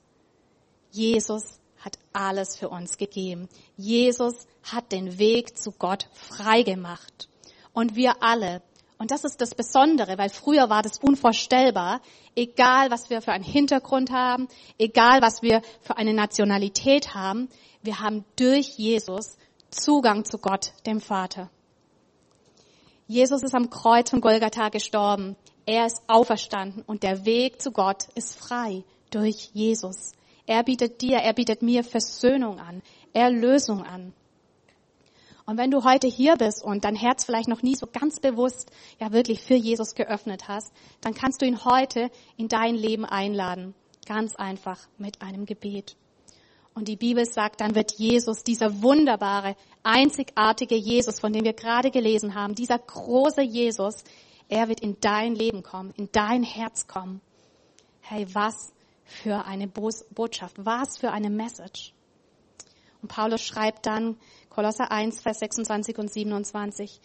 Jesus 0.91 1.61
hat 1.79 1.99
alles 2.13 2.57
für 2.57 2.69
uns 2.69 2.97
gegeben. 2.97 3.49
Jesus 3.77 4.47
hat 4.65 4.91
den 4.91 5.19
Weg 5.19 5.57
zu 5.57 5.71
Gott 5.73 6.09
freigemacht. 6.13 7.29
Und 7.73 7.95
wir 7.95 8.23
alle, 8.23 8.63
und 8.99 9.11
das 9.11 9.25
ist 9.25 9.41
das 9.41 9.55
Besondere, 9.55 10.19
weil 10.19 10.31
früher 10.31 10.71
war 10.71 10.83
das 10.83 10.99
unvorstellbar, 10.99 12.01
egal 12.35 12.91
was 12.91 13.11
wir 13.11 13.23
für 13.23 13.33
einen 13.33 13.45
Hintergrund 13.45 14.11
haben, 14.11 14.49
egal 14.79 15.23
was 15.23 15.43
wir 15.43 15.63
für 15.83 15.97
eine 15.97 16.15
Nationalität 16.15 17.15
haben, 17.15 17.49
wir 17.83 18.01
haben 18.01 18.25
durch 18.37 18.77
Jesus 18.77 19.37
Zugang 19.71 20.25
zu 20.25 20.39
Gott, 20.39 20.73
dem 20.87 21.01
Vater. 21.01 21.51
Jesus 23.07 23.43
ist 23.43 23.55
am 23.55 23.69
Kreuz 23.69 24.11
von 24.11 24.23
Golgatha 24.23 24.71
gestorben. 24.71 25.37
Er 25.67 25.87
ist 25.87 26.03
auferstanden 26.07 26.83
und 26.87 27.03
der 27.03 27.27
Weg 27.27 27.61
zu 27.61 27.71
Gott 27.71 28.09
ist 28.15 28.39
frei 28.39 28.83
durch 29.11 29.51
Jesus. 29.53 30.13
Er 30.47 30.63
bietet 30.63 31.03
dir, 31.03 31.19
er 31.19 31.35
bietet 31.35 31.63
mir 31.63 31.85
Versöhnung 31.85 32.59
an, 32.59 32.83
Erlösung 33.13 33.83
an. 33.83 34.13
Und 35.47 35.59
wenn 35.59 35.71
du 35.71 35.85
heute 35.85 36.07
hier 36.07 36.37
bist 36.37 36.65
und 36.65 36.85
dein 36.85 36.97
Herz 36.97 37.25
vielleicht 37.25 37.49
noch 37.49 37.63
nie 37.63 37.75
so 37.75 37.87
ganz 37.87 38.21
bewusst, 38.21 38.71
ja 38.99 39.13
wirklich 39.13 39.43
für 39.43 39.55
Jesus 39.55 39.95
geöffnet 39.95 40.49
hast, 40.49 40.73
dann 41.03 41.15
kannst 41.15 41.43
du 41.43 41.47
ihn 41.47 41.65
heute 41.65 42.11
in 42.39 42.49
dein 42.49 42.75
Leben 42.75 43.05
einladen. 43.05 43.75
Ganz 44.07 44.35
einfach 44.37 44.79
mit 44.97 45.21
einem 45.21 45.45
Gebet. 45.45 45.97
Und 46.75 46.89
die 46.89 46.97
Bibel 46.97 47.25
sagt, 47.25 47.61
dann 47.61 47.77
wird 47.77 47.93
Jesus, 47.93 48.43
dieser 48.43 48.83
wunderbare, 48.83 49.55
einzigartige 49.85 50.75
Jesus, 50.75 51.21
von 51.21 51.33
dem 51.33 51.45
wir 51.45 51.53
gerade 51.53 51.91
gelesen 51.91 52.35
haben, 52.35 52.55
dieser 52.57 52.79
große 52.79 53.43
Jesus, 53.43 54.03
er 54.49 54.69
wird 54.69 54.81
in 54.81 54.99
dein 55.01 55.35
Leben 55.37 55.63
kommen, 55.63 55.93
in 55.97 56.09
dein 56.11 56.43
Herz 56.43 56.87
kommen. 56.89 57.21
Hey, 58.01 58.27
was 58.35 58.73
für 59.05 59.45
eine 59.45 59.69
Botschaft, 59.69 60.57
was 60.59 60.99
für 60.99 61.13
eine 61.13 61.31
Message. 61.31 61.93
Und 63.03 63.09
Paulus 63.09 63.43
schreibt 63.43 63.87
dann, 63.87 64.17
Kolosser 64.51 64.91
1, 64.91 65.21
Vers 65.21 65.41
26 65.41 65.99
und 65.99 66.11
27, 66.11 67.01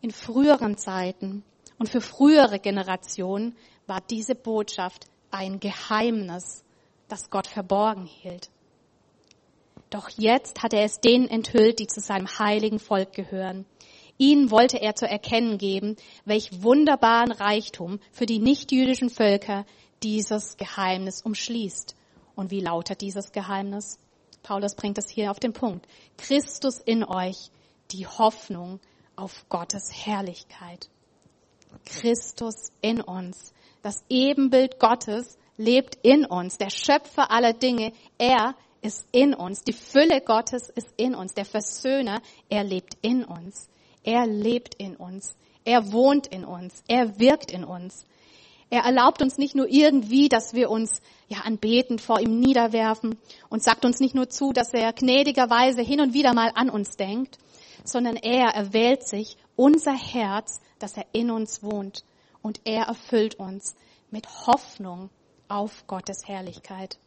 in 0.00 0.10
früheren 0.10 0.76
Zeiten 0.76 1.44
und 1.78 1.88
für 1.88 2.00
frühere 2.00 2.58
Generationen 2.58 3.56
war 3.86 4.00
diese 4.00 4.34
Botschaft 4.34 5.06
ein 5.30 5.60
Geheimnis, 5.60 6.64
das 7.08 7.30
Gott 7.30 7.46
verborgen 7.46 8.06
hielt. 8.06 8.50
Doch 9.92 10.08
jetzt 10.16 10.62
hat 10.62 10.72
er 10.72 10.84
es 10.84 11.00
denen 11.00 11.28
enthüllt, 11.28 11.78
die 11.78 11.86
zu 11.86 12.00
seinem 12.00 12.26
heiligen 12.38 12.78
Volk 12.78 13.12
gehören. 13.12 13.66
Ihnen 14.16 14.50
wollte 14.50 14.80
er 14.80 14.94
zu 14.94 15.06
erkennen 15.06 15.58
geben, 15.58 15.96
welch 16.24 16.62
wunderbaren 16.62 17.30
Reichtum 17.30 18.00
für 18.10 18.24
die 18.24 18.38
nichtjüdischen 18.38 19.10
Völker 19.10 19.66
dieses 20.02 20.56
Geheimnis 20.56 21.20
umschließt. 21.20 21.94
Und 22.34 22.50
wie 22.50 22.60
lautet 22.60 23.02
dieses 23.02 23.32
Geheimnis? 23.32 23.98
Paulus 24.42 24.76
bringt 24.76 24.96
es 24.96 25.10
hier 25.10 25.30
auf 25.30 25.38
den 25.38 25.52
Punkt. 25.52 25.86
Christus 26.16 26.78
in 26.78 27.04
euch, 27.04 27.50
die 27.90 28.06
Hoffnung 28.06 28.80
auf 29.14 29.44
Gottes 29.50 29.90
Herrlichkeit. 29.92 30.88
Christus 31.84 32.72
in 32.80 33.02
uns, 33.02 33.52
das 33.82 34.02
Ebenbild 34.08 34.78
Gottes 34.78 35.36
lebt 35.58 35.98
in 36.02 36.24
uns, 36.24 36.56
der 36.56 36.70
Schöpfer 36.70 37.30
aller 37.30 37.52
Dinge. 37.52 37.92
Er 38.16 38.54
ist 38.82 39.06
in 39.12 39.32
uns. 39.32 39.62
Die 39.62 39.72
Fülle 39.72 40.20
Gottes 40.20 40.68
ist 40.68 40.92
in 40.96 41.14
uns. 41.14 41.34
Der 41.34 41.44
Versöhner, 41.44 42.20
er 42.50 42.64
lebt 42.64 42.98
in 43.00 43.24
uns. 43.24 43.68
Er 44.02 44.26
lebt 44.26 44.74
in 44.74 44.96
uns. 44.96 45.36
Er 45.64 45.92
wohnt 45.92 46.26
in 46.26 46.44
uns. 46.44 46.82
Er 46.88 47.18
wirkt 47.18 47.50
in 47.50 47.64
uns. 47.64 48.04
Er 48.68 48.84
erlaubt 48.84 49.20
uns 49.20 49.36
nicht 49.36 49.54
nur 49.54 49.68
irgendwie, 49.68 50.28
dass 50.28 50.54
wir 50.54 50.70
uns 50.70 51.02
ja 51.28 51.40
anbetend 51.40 52.00
vor 52.00 52.20
ihm 52.20 52.40
niederwerfen 52.40 53.18
und 53.50 53.62
sagt 53.62 53.84
uns 53.84 54.00
nicht 54.00 54.14
nur 54.14 54.30
zu, 54.30 54.52
dass 54.52 54.72
er 54.72 54.94
gnädigerweise 54.94 55.82
hin 55.82 56.00
und 56.00 56.14
wieder 56.14 56.32
mal 56.32 56.52
an 56.54 56.70
uns 56.70 56.96
denkt, 56.96 57.38
sondern 57.84 58.16
er 58.16 58.48
erwählt 58.54 59.06
sich 59.06 59.36
unser 59.56 59.92
Herz, 59.92 60.60
dass 60.78 60.96
er 60.96 61.04
in 61.12 61.30
uns 61.30 61.62
wohnt 61.62 62.04
und 62.40 62.62
er 62.64 62.84
erfüllt 62.84 63.34
uns 63.34 63.76
mit 64.10 64.26
Hoffnung 64.46 65.10
auf 65.48 65.86
Gottes 65.86 66.26
Herrlichkeit. 66.26 66.98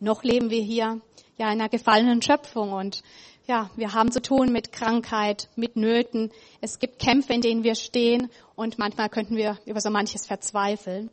Noch 0.00 0.22
leben 0.22 0.50
wir 0.50 0.62
hier 0.62 1.00
ja 1.38 1.46
in 1.46 1.60
einer 1.60 1.68
gefallenen 1.68 2.22
Schöpfung 2.22 2.72
und 2.72 3.02
ja, 3.48 3.70
wir 3.76 3.94
haben 3.94 4.12
zu 4.12 4.20
tun 4.20 4.52
mit 4.52 4.72
Krankheit, 4.72 5.48
mit 5.56 5.74
Nöten. 5.74 6.30
Es 6.60 6.78
gibt 6.78 6.98
Kämpfe, 6.98 7.32
in 7.32 7.40
denen 7.40 7.64
wir 7.64 7.74
stehen 7.74 8.30
und 8.54 8.78
manchmal 8.78 9.08
könnten 9.08 9.36
wir 9.36 9.58
über 9.64 9.80
so 9.80 9.90
manches 9.90 10.26
verzweifeln. 10.26 11.10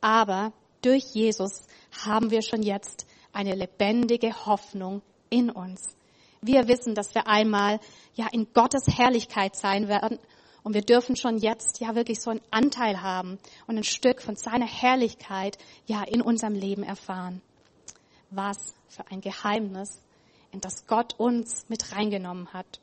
Aber 0.00 0.52
durch 0.80 1.02
Jesus 1.12 1.66
haben 2.04 2.30
wir 2.30 2.40
schon 2.42 2.62
jetzt 2.62 3.06
eine 3.32 3.54
lebendige 3.54 4.46
Hoffnung 4.46 5.02
in 5.28 5.50
uns. 5.50 5.94
Wir 6.40 6.68
wissen, 6.68 6.94
dass 6.94 7.14
wir 7.14 7.26
einmal 7.26 7.80
ja 8.14 8.28
in 8.32 8.46
Gottes 8.54 8.86
Herrlichkeit 8.86 9.56
sein 9.56 9.88
werden 9.88 10.18
und 10.62 10.74
wir 10.74 10.82
dürfen 10.82 11.16
schon 11.16 11.36
jetzt 11.36 11.80
ja 11.80 11.94
wirklich 11.94 12.20
so 12.20 12.30
einen 12.30 12.40
Anteil 12.50 13.02
haben 13.02 13.38
und 13.66 13.76
ein 13.76 13.84
Stück 13.84 14.22
von 14.22 14.36
seiner 14.36 14.66
Herrlichkeit 14.66 15.58
ja 15.86 16.02
in 16.04 16.22
unserem 16.22 16.54
Leben 16.54 16.82
erfahren 16.82 17.42
was 18.34 18.74
für 18.88 19.06
ein 19.10 19.20
Geheimnis, 19.20 20.00
in 20.50 20.60
das 20.60 20.86
Gott 20.86 21.18
uns 21.18 21.64
mit 21.68 21.92
reingenommen 21.92 22.52
hat. 22.52 22.80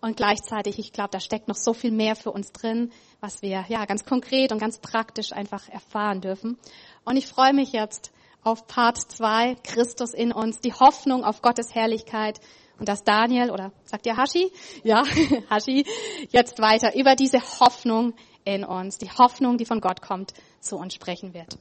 Und 0.00 0.16
gleichzeitig, 0.16 0.78
ich 0.78 0.92
glaube, 0.92 1.10
da 1.10 1.18
steckt 1.18 1.48
noch 1.48 1.56
so 1.56 1.74
viel 1.74 1.90
mehr 1.90 2.14
für 2.14 2.30
uns 2.30 2.52
drin, 2.52 2.92
was 3.20 3.42
wir 3.42 3.64
ja 3.68 3.84
ganz 3.84 4.04
konkret 4.04 4.52
und 4.52 4.60
ganz 4.60 4.78
praktisch 4.78 5.32
einfach 5.32 5.68
erfahren 5.68 6.20
dürfen. 6.20 6.56
Und 7.04 7.16
ich 7.16 7.26
freue 7.26 7.52
mich 7.52 7.72
jetzt 7.72 8.12
auf 8.44 8.68
Part 8.68 8.98
2, 8.98 9.56
Christus 9.64 10.14
in 10.14 10.32
uns, 10.32 10.60
die 10.60 10.72
Hoffnung 10.72 11.24
auf 11.24 11.42
Gottes 11.42 11.74
Herrlichkeit. 11.74 12.40
Und 12.78 12.88
dass 12.88 13.02
Daniel, 13.02 13.50
oder 13.50 13.72
sagt 13.84 14.06
ihr 14.06 14.16
Hashi? 14.16 14.52
Ja, 14.84 15.02
Hashi, 15.50 15.84
jetzt 16.30 16.60
weiter 16.60 16.94
über 16.94 17.16
diese 17.16 17.40
Hoffnung 17.40 18.14
in 18.44 18.64
uns, 18.64 18.98
die 18.98 19.10
Hoffnung, 19.10 19.58
die 19.58 19.66
von 19.66 19.80
Gott 19.80 20.00
kommt, 20.00 20.32
zu 20.60 20.76
uns 20.76 20.94
sprechen 20.94 21.34
wird. 21.34 21.58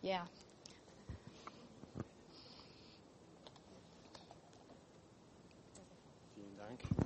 Ja. 0.00 0.10
Yeah. 0.10 0.28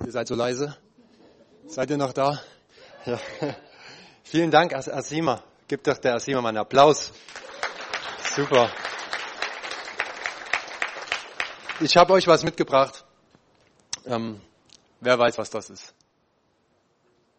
Ihr 0.05 0.11
seid 0.11 0.27
so 0.27 0.35
leise. 0.35 0.77
Seid 1.67 1.89
ihr 1.89 1.97
noch 1.97 2.13
da? 2.13 2.41
Ja. 3.05 3.19
Vielen 4.23 4.49
Dank, 4.49 4.73
Asima. 4.73 5.43
Gib 5.67 5.83
doch 5.83 5.97
der 5.97 6.15
Asima 6.15 6.41
mal 6.41 6.49
einen 6.49 6.57
Applaus. 6.59 7.11
Super. 8.35 8.71
Ich 11.81 11.97
habe 11.97 12.13
euch 12.13 12.27
was 12.27 12.43
mitgebracht. 12.43 13.05
Ähm, 14.05 14.41
wer 15.01 15.19
weiß, 15.19 15.37
was 15.37 15.49
das 15.49 15.69
ist? 15.69 15.93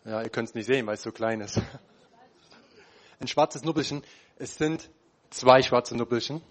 Ja, 0.04 0.22
ihr 0.22 0.30
könnt 0.30 0.48
es 0.48 0.54
nicht 0.54 0.66
sehen, 0.66 0.86
weil 0.86 0.94
es 0.94 1.02
so 1.02 1.12
klein 1.12 1.40
ist. 1.40 1.60
Ein 3.20 3.28
schwarzes 3.28 3.62
Nuppelchen. 3.62 4.02
Es 4.36 4.56
sind 4.56 4.90
zwei 5.30 5.62
schwarze 5.62 5.96
Nuppelchen. 5.96 6.42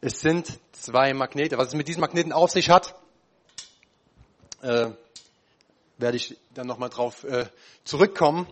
Es 0.00 0.20
sind 0.20 0.58
zwei 0.72 1.14
Magnete. 1.14 1.58
Was 1.58 1.68
es 1.68 1.74
mit 1.74 1.88
diesen 1.88 2.00
Magneten 2.00 2.32
auf 2.32 2.50
sich 2.50 2.70
hat, 2.70 2.94
äh, 4.62 4.90
werde 5.98 6.16
ich 6.16 6.38
dann 6.54 6.66
nochmal 6.66 6.90
drauf 6.90 7.24
äh, 7.24 7.46
zurückkommen. 7.84 8.46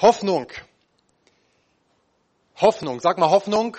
Hoffnung. 0.00 0.46
Hoffnung. 2.56 3.00
Sag 3.00 3.18
mal 3.18 3.30
Hoffnung. 3.30 3.76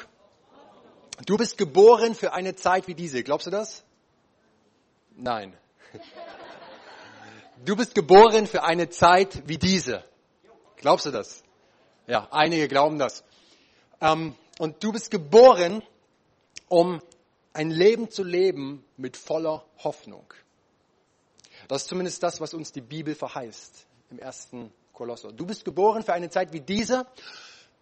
Du 1.26 1.38
bist 1.38 1.58
geboren 1.58 2.14
für 2.14 2.34
eine 2.34 2.56
Zeit 2.56 2.88
wie 2.88 2.96
diese. 2.96 3.24
Glaubst 3.24 3.48
du 3.48 3.52
das? 3.52 3.84
Nein. 5.16 5.56
Du 7.64 7.76
bist 7.76 7.96
geboren 7.96 8.48
für 8.48 8.64
eine 8.64 8.90
Zeit 8.90 9.48
wie 9.48 9.58
diese. 9.58 10.04
Glaubst 10.76 11.06
du 11.06 11.12
das? 11.12 11.44
Ja, 12.06 12.28
einige 12.32 12.68
glauben 12.68 13.00
das. 13.00 13.24
Ähm, 14.02 14.36
und 14.60 14.84
du 14.84 14.92
bist 14.92 15.10
geboren, 15.10 15.82
um 16.68 17.02
ein 17.54 17.72
Leben 17.72 18.12
zu 18.12 18.24
leben 18.24 18.86
mit 18.98 19.16
voller 19.16 19.66
Hoffnung. 19.84 20.34
Das 21.68 21.84
ist 21.84 21.88
zumindest 21.90 22.22
das, 22.24 22.40
was 22.42 22.54
uns 22.54 22.72
die 22.72 22.82
Bibel 22.82 23.16
verheißt 23.16 23.88
im 24.12 24.20
ersten 24.20 24.72
Kolosser. 24.94 25.32
Du 25.32 25.46
bist 25.46 25.66
geboren 25.66 26.04
für 26.04 26.14
eine 26.14 26.30
Zeit 26.30 26.54
wie 26.54 26.62
diese 26.62 27.06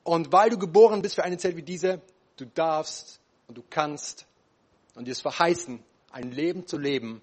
und 0.04 0.32
weil 0.32 0.50
du 0.50 0.58
geboren 0.58 1.02
bist 1.02 1.16
für 1.16 1.24
eine 1.24 1.38
Zeit 1.38 1.56
wie 1.56 1.64
diese, 1.64 2.02
du 2.38 2.46
darfst 2.46 3.20
und 3.48 3.58
du 3.58 3.64
kannst 3.70 4.26
und 4.96 5.06
dir 5.06 5.12
ist 5.12 5.22
verheißen, 5.22 5.84
ein 6.12 6.32
Leben 6.32 6.68
zu 6.68 6.78
leben 6.78 7.22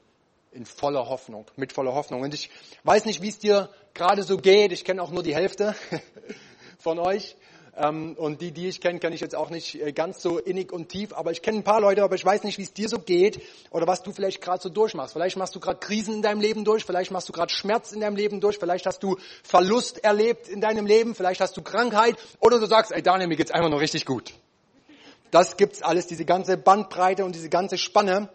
in 0.52 0.67
voller 0.67 1.09
Hoffnung, 1.09 1.47
mit 1.57 1.73
voller 1.73 1.95
Hoffnung. 1.95 2.23
Und 2.23 2.35
ich 2.35 2.50
weiß 2.83 3.05
nicht, 3.05 3.23
wie 3.23 3.29
es 3.29 3.38
dir 3.38 3.69
gerade 3.95 4.23
so 4.23 4.37
geht. 4.37 4.73
Ich 4.73 4.85
kenne 4.85 5.02
auch 5.02 5.11
nur 5.11 5.23
die 5.23 5.35
Hälfte 5.35 5.76
von 6.79 6.99
euch. 6.99 7.37
Ähm, 7.81 8.15
und 8.19 8.43
die, 8.43 8.53
die 8.53 8.69
ich 8.69 8.81
kenne, 8.81 8.99
kenne 8.99 9.15
ich 9.15 9.23
jetzt 9.23 9.35
auch 9.35 9.49
nicht 9.49 9.81
äh, 9.81 9.93
ganz 9.93 10.21
so 10.21 10.39
innig 10.39 10.71
und 10.71 10.91
tief. 10.91 11.15
Aber 11.15 11.31
ich 11.31 11.41
kenne 11.41 11.59
ein 11.59 11.65
paar 11.65 11.81
Leute, 11.81 12.03
aber 12.03 12.15
ich 12.15 12.25
weiß 12.25 12.45
nicht, 12.45 12.59
wie 12.59 12.63
es 12.63 12.75
dir 12.75 12.89
so 12.91 12.99
geht 12.99 13.41
oder 13.71 13.87
was 13.87 14.03
du 14.03 14.13
vielleicht 14.13 14.43
gerade 14.43 14.63
so 14.63 14.69
durchmachst. 14.69 15.15
Vielleicht 15.15 15.39
machst 15.39 15.55
du 15.55 15.61
gerade 15.61 15.79
Krisen 15.79 16.17
in 16.17 16.23
deinem 16.23 16.43
Leben 16.43 16.65
durch, 16.65 16.85
vielleicht 16.85 17.11
machst 17.11 17.29
du 17.31 17.33
gerade 17.33 17.51
Schmerz 17.51 17.93
in 17.93 18.01
deinem 18.01 18.17
Leben 18.17 18.41
durch, 18.41 18.59
vielleicht 18.59 18.85
hast 18.85 19.03
du 19.03 19.17
Verlust 19.43 20.05
erlebt 20.05 20.49
in 20.49 20.61
deinem 20.61 20.85
Leben, 20.85 21.15
vielleicht 21.15 21.41
hast 21.41 21.57
du 21.57 21.63
Krankheit 21.63 22.17
oder 22.39 22.61
du 22.61 22.67
sagst, 22.67 22.93
ey 22.93 23.03
Daniel, 23.03 23.29
mir 23.29 23.37
geht's 23.37 23.51
einfach 23.51 23.71
nur 23.71 23.81
richtig 23.81 24.05
gut. 24.05 24.35
Das 25.31 25.57
gibt's 25.57 25.81
alles, 25.81 26.07
diese 26.07 26.27
ganze 26.27 26.59
Bandbreite 26.59 27.25
und 27.25 27.35
diese 27.35 27.49
ganze 27.49 27.79
Spanne. 27.79 28.29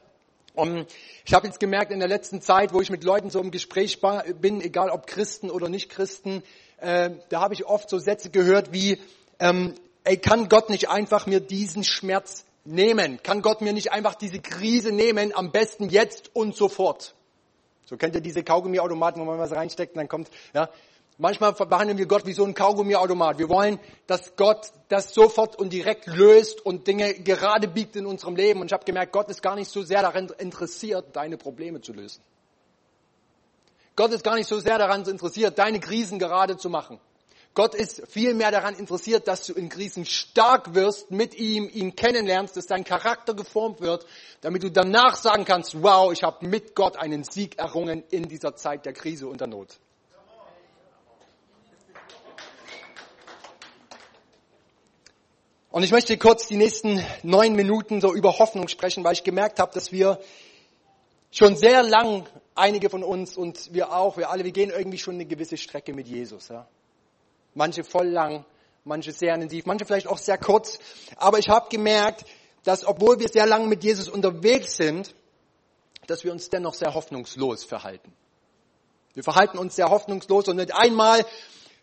Und 0.56 0.88
ich 1.24 1.34
habe 1.34 1.46
jetzt 1.46 1.60
gemerkt 1.60 1.92
in 1.92 2.00
der 2.00 2.08
letzten 2.08 2.42
Zeit, 2.42 2.74
wo 2.74 2.82
ich 2.82 2.90
mit 2.90 3.04
Leuten 3.04 3.30
so 3.30 3.42
im 3.42 3.52
Gespräch 3.52 4.00
bin, 4.40 4.62
egal 4.62 4.90
ob 4.90 5.06
Christen 5.06 5.52
oder 5.52 5.70
nicht 5.70 5.90
Christen, 5.90 6.42
äh, 6.78 7.12
da 7.30 7.42
habe 7.42 7.54
ich 7.54 7.66
oft 7.66 7.90
so 7.90 8.00
Sätze 8.00 8.30
gehört 8.30 8.72
wie, 8.72 8.98
ähm, 9.40 9.76
ey, 10.04 10.18
kann 10.18 10.50
Gott 10.50 10.70
nicht 10.70 10.90
einfach 10.90 11.26
mir 11.28 11.40
diesen 11.40 11.84
Schmerz 11.84 12.46
nehmen? 12.64 13.22
Kann 13.24 13.42
Gott 13.42 13.62
mir 13.62 13.74
nicht 13.74 13.92
einfach 13.92 14.16
diese 14.16 14.40
Krise 14.40 14.92
nehmen, 14.92 15.36
am 15.36 15.52
besten 15.52 15.90
jetzt 15.90 16.36
und 16.36 16.56
sofort? 16.56 17.16
So 17.86 17.98
kennt 17.98 18.16
ihr 18.16 18.22
diese 18.22 18.44
Kaugummiautomaten, 18.44 19.22
wo 19.22 19.26
man 19.26 19.38
was 19.38 19.52
reinsteckt 19.52 19.94
und 19.94 20.00
dann 20.00 20.08
kommt, 20.08 20.30
ja. 20.54 20.70
Manchmal 21.18 21.54
behandeln 21.54 21.98
wir 21.98 22.08
Gott 22.08 22.26
wie 22.26 22.34
so 22.34 22.44
ein 22.44 22.54
Kaugummiautomat. 22.54 23.40
Wir 23.40 23.48
wollen, 23.48 23.80
dass 24.06 24.36
Gott 24.36 24.74
das 24.90 25.14
sofort 25.14 25.56
und 25.58 25.72
direkt 25.72 26.08
löst 26.08 26.66
und 26.66 26.88
Dinge 26.88 27.14
gerade 27.14 27.70
biegt 27.70 27.96
in 27.96 28.06
unserem 28.06 28.36
Leben. 28.36 28.60
Und 28.60 28.68
ich 28.68 28.74
habe 28.74 28.84
gemerkt, 28.84 29.14
Gott 29.14 29.30
ist 29.30 29.42
gar 29.42 29.56
nicht 29.56 29.72
so 29.72 29.82
sehr 29.82 30.02
daran 30.02 30.30
interessiert, 30.40 31.16
deine 31.16 31.38
Probleme 31.38 31.80
zu 31.80 31.94
lösen. 31.94 32.22
Gott 33.96 34.12
ist 34.12 34.26
gar 34.26 34.36
nicht 34.36 34.48
so 34.48 34.60
sehr 34.60 34.78
daran 34.78 35.06
interessiert, 35.06 35.58
deine 35.58 35.80
Krisen 35.80 36.20
gerade 36.20 36.58
zu 36.58 36.70
machen. 36.70 37.00
Gott 37.56 37.74
ist 37.74 38.04
vielmehr 38.10 38.52
daran 38.52 38.76
interessiert, 38.76 39.30
dass 39.30 39.46
du 39.46 39.54
in 39.54 39.70
Krisen 39.70 40.06
stark 40.06 40.76
wirst, 40.76 41.10
mit 41.10 41.36
ihm, 41.36 41.70
ihn 41.72 41.96
kennenlernst, 41.96 42.58
dass 42.58 42.68
dein 42.68 42.84
Charakter 42.84 43.34
geformt 43.34 43.80
wird, 43.80 44.06
damit 44.42 44.62
du 44.62 44.70
danach 44.70 45.16
sagen 45.16 45.46
kannst, 45.46 45.82
wow, 45.82 46.12
ich 46.12 46.24
habe 46.24 46.46
mit 46.46 46.76
Gott 46.76 46.98
einen 46.98 47.24
Sieg 47.24 47.58
errungen 47.58 48.04
in 48.12 48.28
dieser 48.28 48.58
Zeit 48.58 48.86
der 48.86 48.92
Krise 48.92 49.28
und 49.28 49.40
der 49.40 49.48
Not. 49.48 49.80
Und 55.72 55.84
ich 55.84 55.92
möchte 55.92 56.18
kurz 56.18 56.48
die 56.48 56.58
nächsten 56.58 57.02
neun 57.24 57.56
Minuten 57.56 58.02
so 58.02 58.14
über 58.14 58.38
Hoffnung 58.38 58.68
sprechen, 58.68 59.06
weil 59.06 59.14
ich 59.14 59.24
gemerkt 59.24 59.60
habe, 59.60 59.74
dass 59.74 59.94
wir 59.94 60.20
schon 61.32 61.56
sehr 61.56 61.84
lang, 61.84 62.28
einige 62.54 62.90
von 62.90 63.04
uns 63.04 63.38
und 63.38 63.74
wir 63.74 63.94
auch, 63.94 64.18
wir 64.18 64.30
alle, 64.30 64.44
wir 64.44 64.52
gehen 64.52 64.72
irgendwie 64.72 64.98
schon 64.98 65.16
eine 65.16 65.26
gewisse 65.26 65.56
Strecke 65.56 65.94
mit 65.94 66.10
Jesus. 66.10 66.50
Ja 66.50 66.68
manche 67.56 67.84
voll 67.84 68.08
lang, 68.08 68.46
manche 68.84 69.12
sehr 69.12 69.34
intensiv, 69.34 69.66
manche 69.66 69.86
vielleicht 69.86 70.08
auch 70.08 70.20
sehr 70.20 70.38
kurz. 70.38 70.78
Aber 71.16 71.40
ich 71.40 71.50
habe 71.50 71.68
gemerkt, 71.70 72.26
dass 72.64 72.86
obwohl 72.86 73.20
wir 73.20 73.30
sehr 73.30 73.48
lange 73.48 73.68
mit 73.68 73.84
Jesus 73.84 74.08
unterwegs 74.08 74.78
sind, 74.78 75.16
dass 76.06 76.24
wir 76.24 76.32
uns 76.32 76.50
dennoch 76.50 76.76
sehr 76.76 76.94
hoffnungslos 76.94 77.64
verhalten. 77.64 78.14
Wir 79.14 79.24
verhalten 79.24 79.58
uns 79.58 79.76
sehr 79.76 79.90
hoffnungslos 79.90 80.48
und 80.50 80.58
nicht 80.58 80.76
einmal, 80.76 81.26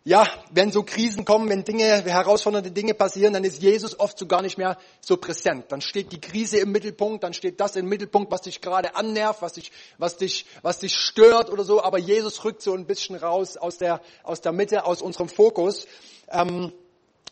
ja, 0.04 0.26
wenn 0.50 0.73
so 0.73 0.82
Krisen 0.82 1.25
kommen, 1.25 1.49
wenn 1.49 1.62
Dinge, 1.62 1.85
herausfordernde 1.85 2.73
Dinge 2.73 2.92
passieren, 2.92 3.35
dann 3.35 3.44
ist 3.44 3.62
Jesus 3.62 4.00
oft 4.00 4.18
so 4.18 4.26
gar 4.26 4.42
nicht 4.42 4.59
mehr 4.59 4.76
so 5.00 5.16
präsent. 5.16 5.66
Dann 5.68 5.80
steht 5.80 6.11
die 6.11 6.21
Krise 6.21 6.59
im 6.59 6.73
Mittelpunkt, 6.73 7.23
dann 7.23 7.35
steht 7.35 7.61
das 7.61 7.76
im 7.76 7.88
Mittelpunkt, 7.88 8.32
was 8.32 8.42
dich 8.42 8.61
gerade 8.61 8.97
annervt, 8.97 9.42
was 9.42 9.52
dich, 9.52 9.71
was 9.99 10.16
dich, 10.16 10.47
was 10.62 10.80
dich 10.80 10.97
stört 10.97 11.50
oder 11.50 11.62
so. 11.62 11.82
Aber 11.82 11.99
Jesus 11.99 12.44
rückt 12.44 12.62
so 12.62 12.75
ein 12.75 12.87
bisschen 12.87 13.14
raus 13.14 13.56
aus 13.56 13.78
der, 13.78 14.00
aus 14.25 14.40
der 14.40 14.50
Mitte, 14.50 14.87
aus 14.87 15.02
unserem 15.02 15.28
Fokus. 15.28 15.87
Ähm, 16.28 16.73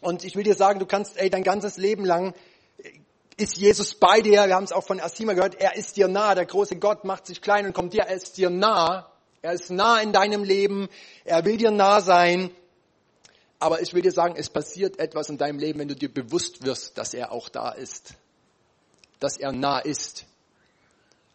und 0.01 0.25
ich 0.25 0.37
will 0.37 0.45
dir 0.45 0.55
sagen, 0.55 0.79
du 0.79 0.87
kannst, 0.87 1.17
ey, 1.17 1.29
dein 1.29 1.43
ganzes 1.43 1.77
Leben 1.77 2.05
lang 2.05 2.35
ist 3.37 3.57
Jesus 3.57 3.95
bei 3.95 4.21
dir. 4.21 4.47
Wir 4.47 4.55
haben 4.55 4.65
es 4.65 4.73
auch 4.73 4.85
von 4.85 5.01
Asima 5.01 5.33
gehört. 5.33 5.61
Er 5.61 5.75
ist 5.75 5.97
dir 5.97 6.07
nah. 6.07 6.35
Der 6.35 6.47
große 6.47 6.77
Gott 6.77 7.05
macht 7.05 7.27
sich 7.27 7.41
klein 7.43 7.67
und 7.67 7.73
kommt 7.73 7.95
dir. 7.95 8.03
Er 8.03 8.15
ist 8.15 8.37
dir 8.37 8.49
nah. 8.49 9.11
Er 9.43 9.53
ist 9.55 9.71
nah 9.71 10.01
in 10.01 10.13
deinem 10.13 10.45
Leben. 10.45 10.89
Er 11.25 11.45
will 11.45 11.57
dir 11.57 11.71
nah 11.71 12.01
sein. 12.01 12.51
Aber 13.61 13.83
ich 13.83 13.93
will 13.93 14.03
dir 14.03 14.11
sagen, 14.11 14.35
es 14.37 14.49
passiert 14.49 14.99
etwas 14.99 15.29
in 15.29 15.39
deinem 15.39 15.59
Leben, 15.59 15.79
wenn 15.79 15.89
du 15.89 15.95
dir 15.95 16.13
bewusst 16.13 16.65
wirst, 16.65 16.97
dass 16.97 17.13
er 17.15 17.31
auch 17.31 17.51
da 17.51 17.71
ist. 17.71 18.15
Dass 19.21 19.37
er 19.37 19.53
nah 19.53 19.79
ist. 19.79 20.25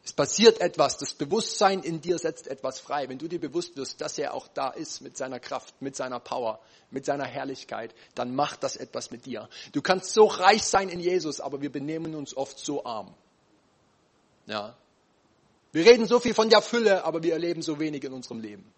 Es 0.04 0.12
passiert 0.12 0.60
etwas. 0.60 0.97
Das 0.97 1.13
Bewusstsein 1.13 1.82
in 1.82 2.02
dir 2.02 2.17
setzt 2.17 2.47
etwas 2.47 2.80
frei. 2.80 3.10
Wenn 3.10 3.19
du 3.19 3.28
dir 3.28 3.39
bewusst 3.39 3.78
wirst, 3.78 4.02
dass 4.02 4.17
er 4.17 4.34
auch 4.34 4.47
da 4.47 4.69
ist 4.69 5.02
mit 5.02 5.17
seiner 5.17 5.39
Kraft, 5.39 5.82
mit 5.82 5.95
seiner 5.95 6.19
Power, 6.19 6.60
mit 6.89 7.06
seiner 7.06 7.26
Herrlichkeit, 7.26 7.93
dann 8.15 8.34
macht 8.36 8.63
das 8.63 8.76
etwas 8.76 9.12
mit 9.12 9.28
dir. 9.28 9.47
Du 9.71 9.84
kannst 9.84 10.13
so 10.13 10.26
reich 10.26 10.63
sein 10.63 10.89
in 10.89 11.00
Jesus, 11.00 11.39
aber 11.39 11.62
wir 11.62 11.71
benehmen 11.71 12.15
uns 12.15 12.36
oft 12.36 12.58
so 12.58 12.86
arm. 12.86 13.13
Ja. 14.47 14.76
Wir 15.71 15.86
reden 15.86 16.08
so 16.08 16.19
viel 16.19 16.34
von 16.34 16.50
der 16.50 16.62
Fülle, 16.62 17.04
aber 17.04 17.21
wir 17.21 17.34
erleben 17.34 17.62
so 17.62 17.80
wenig 17.80 18.04
in 18.04 18.13
unserem 18.13 18.39
Leben. 18.39 18.71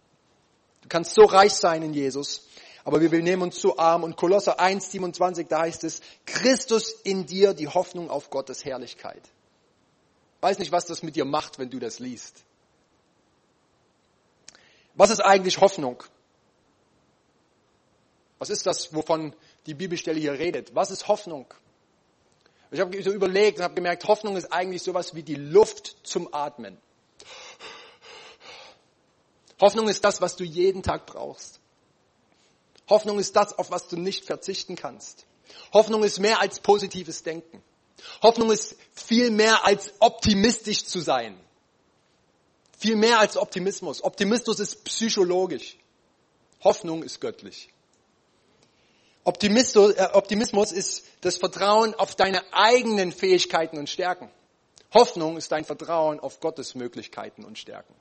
Du 0.82 0.90
kannst 0.90 1.14
so 1.14 1.24
reich 1.24 1.54
sein 1.54 1.84
in 1.84 1.94
Jesus, 1.94 2.48
aber 2.88 3.02
wir 3.02 3.22
nehmen 3.22 3.42
uns 3.42 3.60
so 3.60 3.78
arm. 3.78 4.06
Und 4.06 4.16
Kolosser 4.16 4.62
1, 4.62 4.92
27, 4.92 5.50
da 5.50 5.64
heißt 5.64 5.84
es, 5.84 6.00
Christus 6.26 6.94
in 7.04 7.26
dir, 7.26 7.54
die 7.54 7.68
Hoffnung 7.68 8.10
auf 8.10 8.30
Gottes 8.30 8.64
Herrlichkeit. 8.64 9.22
Weiß 10.40 10.58
nicht, 10.58 10.72
was 10.72 10.86
das 10.86 11.04
mit 11.04 11.18
dir 11.18 11.26
macht, 11.26 11.60
wenn 11.60 11.70
du 11.70 11.80
das 11.80 12.00
liest. 12.00 12.46
Was 14.96 15.10
ist 15.10 15.20
eigentlich 15.20 15.60
Hoffnung? 15.60 16.02
Was 18.40 18.50
ist 18.50 18.66
das, 18.66 18.96
wovon 18.96 19.36
die 19.66 19.74
Bibelstelle 19.74 20.22
hier 20.22 20.40
redet? 20.40 20.74
Was 20.74 20.90
ist 20.90 21.10
Hoffnung? 21.10 21.54
Ich 22.72 22.80
habe 22.80 23.04
so 23.04 23.12
überlegt 23.12 23.58
und 23.58 23.66
habe 23.66 23.74
gemerkt, 23.74 24.08
Hoffnung 24.08 24.38
ist 24.38 24.54
eigentlich 24.54 24.82
sowas 24.82 25.14
wie 25.14 25.24
die 25.24 25.36
Luft 25.36 25.98
zum 26.04 26.34
Atmen. 26.34 26.78
Hoffnung 29.60 29.90
ist 29.90 30.06
das, 30.06 30.22
was 30.22 30.38
du 30.38 30.46
jeden 30.46 30.84
Tag 30.84 31.06
brauchst. 31.06 31.60
Hoffnung 32.90 33.20
ist 33.20 33.36
das, 33.36 33.58
auf 33.58 33.72
was 33.72 33.88
du 33.88 33.98
nicht 33.98 34.26
verzichten 34.26 34.76
kannst. 34.76 35.26
Hoffnung 35.74 36.04
ist 36.04 36.20
mehr 36.20 36.42
als 36.42 36.60
positives 36.60 37.24
Denken. 37.24 37.62
Hoffnung 38.22 38.52
ist 38.52 38.76
viel 38.94 39.32
mehr 39.32 39.66
als 39.66 39.94
optimistisch 40.00 40.86
zu 40.86 41.00
sein. 41.00 41.38
Viel 42.78 42.96
mehr 42.96 43.20
als 43.20 43.38
Optimismus. 43.38 44.04
Optimismus 44.04 44.60
ist 44.60 44.84
psychologisch. 44.86 45.78
Hoffnung 46.64 47.04
ist 47.04 47.20
göttlich. 47.20 47.70
Optimismus, 49.24 49.94
äh, 49.96 50.10
Optimismus 50.14 50.72
ist 50.72 51.06
das 51.22 51.38
Vertrauen 51.38 51.94
auf 51.96 52.16
deine 52.16 52.42
eigenen 52.54 53.12
Fähigkeiten 53.12 53.78
und 53.78 53.90
Stärken. 53.90 54.30
Hoffnung 54.94 55.38
ist 55.38 55.52
dein 55.52 55.66
Vertrauen 55.66 56.20
auf 56.20 56.40
Gottes 56.40 56.76
Möglichkeiten 56.76 57.44
und 57.44 57.58
Stärken. 57.58 57.94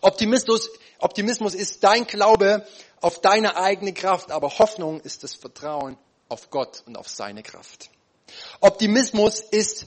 Optimismus, 0.00 0.70
Optimismus 1.04 1.54
ist 1.54 1.84
dein 1.84 2.06
Glaube 2.06 2.66
auf 3.02 3.20
deine 3.20 3.58
eigene 3.58 3.92
Kraft, 3.92 4.30
aber 4.30 4.58
Hoffnung 4.58 5.00
ist 5.00 5.22
das 5.22 5.34
Vertrauen 5.34 5.98
auf 6.30 6.48
Gott 6.48 6.82
und 6.86 6.96
auf 6.96 7.10
seine 7.10 7.42
Kraft. 7.42 7.90
Optimismus 8.60 9.40
ist 9.40 9.86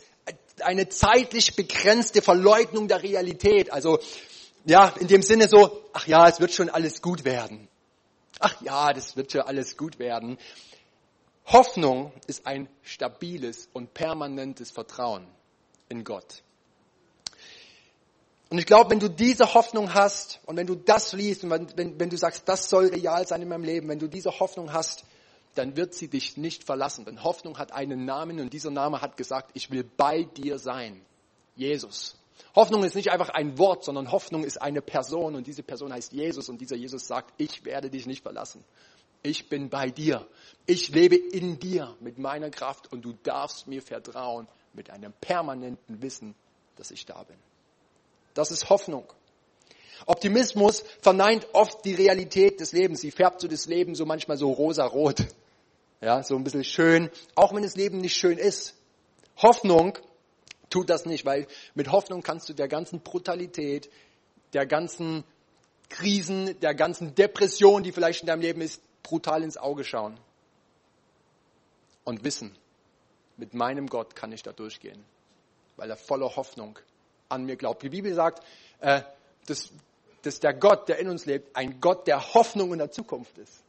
eine 0.62 0.89
zeitlich 0.89 1.56
begrenzte 1.56 2.21
Verleugnung 2.21 2.88
der 2.88 3.01
Realität. 3.01 3.73
Also, 3.73 3.97
ja, 4.65 4.93
in 4.99 5.08
dem 5.08 5.23
Sinne 5.23 5.49
so, 5.49 5.84
ach 5.91 6.06
ja, 6.06 6.27
es 6.27 6.39
wird 6.39 6.51
schon 6.51 6.69
alles 6.69 7.01
gut 7.01 7.25
werden. 7.25 7.67
Ach 8.39 8.62
ja, 8.62 8.93
das 8.93 9.17
wird 9.17 9.32
schon 9.32 9.41
alles 9.41 9.75
gut 9.75 9.97
werden. 9.97 10.38
Hoffnung 11.47 12.13
ist 12.27 12.45
ein 12.45 12.69
stabiles 12.84 13.69
und 13.73 13.95
permanentes 13.95 14.69
Vertrauen 14.69 15.25
in 15.89 16.03
Gott. 16.03 16.43
Und 18.50 18.60
ich 18.60 18.66
glaube, 18.66 18.92
wenn 18.92 19.00
du 19.00 19.10
diese 19.10 19.54
Hoffnung 19.54 19.94
hast 19.94 20.40
und 20.46 20.56
wenn 20.56 20.68
du 20.68 20.76
das 20.76 21.14
liest 21.14 21.44
und 21.44 21.50
wenn, 21.50 21.68
wenn, 21.76 22.00
wenn 22.00 22.10
du 22.10 22.18
sagst, 22.18 22.48
das 22.48 22.70
soll 22.70 22.88
real 22.88 23.28
sein 23.28 23.42
in 23.42 23.50
meinem 23.50 23.64
Leben, 23.64 23.90
wenn 23.90 24.00
du 24.00 24.08
diese 24.08 24.40
Hoffnung 24.40 24.72
hast, 24.72 25.04
dann 25.56 25.76
wird 25.76 25.94
sie 25.94 26.08
dich 26.08 26.38
nicht 26.38 26.64
verlassen. 26.64 27.04
Denn 27.04 27.24
Hoffnung 27.24 27.58
hat 27.58 27.74
einen 27.74 28.06
Namen 28.06 28.40
und 28.40 28.54
dieser 28.54 28.72
Name 28.72 29.02
hat 29.02 29.18
gesagt, 29.18 29.52
ich 29.54 29.70
will 29.72 29.84
bei 29.84 30.24
dir 30.24 30.60
sein. 30.60 31.02
Jesus. 31.56 32.18
Hoffnung 32.56 32.84
ist 32.84 32.96
nicht 32.96 33.12
einfach 33.12 33.30
ein 33.30 33.58
Wort, 33.58 33.84
sondern 33.84 34.12
Hoffnung 34.12 34.44
ist 34.44 34.62
eine 34.62 34.82
Person 34.82 35.36
und 35.36 35.48
diese 35.48 35.64
Person 35.64 35.92
heißt 35.92 36.14
Jesus 36.14 36.48
und 36.50 36.62
dieser 36.62 36.76
Jesus 36.76 37.08
sagt, 37.08 37.34
ich 37.38 37.66
werde 37.66 37.90
dich 37.90 38.06
nicht 38.06 38.22
verlassen. 38.22 38.64
Ich 39.24 39.50
bin 39.50 39.70
bei 39.70 39.90
dir. 39.90 40.28
Ich 40.68 40.90
lebe 40.90 41.16
in 41.16 41.60
dir 41.60 41.96
mit 42.00 42.18
meiner 42.18 42.50
Kraft 42.50 42.92
und 42.94 43.04
du 43.04 43.14
darfst 43.24 43.68
mir 43.68 43.82
vertrauen 43.82 44.48
mit 44.74 44.90
einem 44.90 45.12
permanenten 45.20 46.02
Wissen, 46.02 46.36
dass 46.76 46.92
ich 46.92 47.06
da 47.06 47.24
bin. 47.24 47.38
Das 48.38 48.52
ist 48.52 48.69
Hoffnung. 48.69 49.12
Optimismus 50.06 50.84
verneint 51.02 51.47
oft 51.54 51.84
die 51.84 51.95
Realität 51.95 52.60
des 52.60 52.71
Lebens. 52.71 53.02
Sie 53.02 53.10
färbt 53.10 53.41
so 53.41 53.47
das 53.47 53.65
Leben 53.65 53.95
so 53.95 54.06
manchmal 54.06 54.38
so 54.38 54.52
rosa-rot. 54.52 55.26
Ja, 56.02 56.21
so 56.21 56.36
ein 56.36 56.43
bisschen 56.43 56.63
schön, 56.63 57.10
auch 57.34 57.56
wenn 57.56 57.63
das 57.63 57.76
Leben 57.76 57.97
nicht 58.00 58.15
schön 58.15 58.38
ist. 58.38 58.76
Hoffnung 59.38 59.97
tut 60.69 60.91
das 60.91 61.06
nicht, 61.08 61.26
weil 61.26 61.47
mit 61.73 61.91
Hoffnung 61.91 62.21
kannst 62.21 62.47
du 62.47 62.54
der 62.54 62.67
ganzen 62.67 63.00
Brutalität, 63.00 63.89
der 64.54 64.67
ganzen 64.67 65.23
Krisen, 65.89 66.60
der 66.60 66.76
ganzen 66.76 67.15
Depression, 67.15 67.82
die 67.82 67.91
vielleicht 67.91 68.21
in 68.21 68.28
deinem 68.28 68.41
Leben 68.41 68.62
ist, 68.62 68.84
brutal 69.02 69.41
ins 69.41 69.58
Auge 69.58 69.84
schauen. 69.84 70.19
und 72.04 72.23
wissen, 72.23 72.56
mit 73.36 73.56
meinem 73.56 73.88
Gott 73.88 74.15
kann 74.15 74.32
ich 74.32 74.43
da 74.43 74.54
durchgehen, 74.54 75.04
weil 75.76 75.89
er 75.89 75.97
voller 75.97 76.36
Hoffnung 76.36 76.78
an 77.30 77.46
mir 77.46 77.56
glaubt. 77.56 77.84
Die 77.84 77.90
Bibel 77.90 78.13
sagt, 78.13 78.44
äh, 78.80 79.02
dass, 79.46 79.72
dass 80.22 80.40
der 80.40 80.54
Gott, 80.54 80.90
der 80.90 81.00
in 81.00 81.10
uns 81.10 81.26
lebt, 81.26 81.56
ein 81.56 81.80
Gott 81.82 82.08
der 82.08 82.34
Hoffnung 82.34 82.74
in 82.74 82.80
der 82.80 82.92
Zukunft 82.92 83.38
ist. 83.38 83.63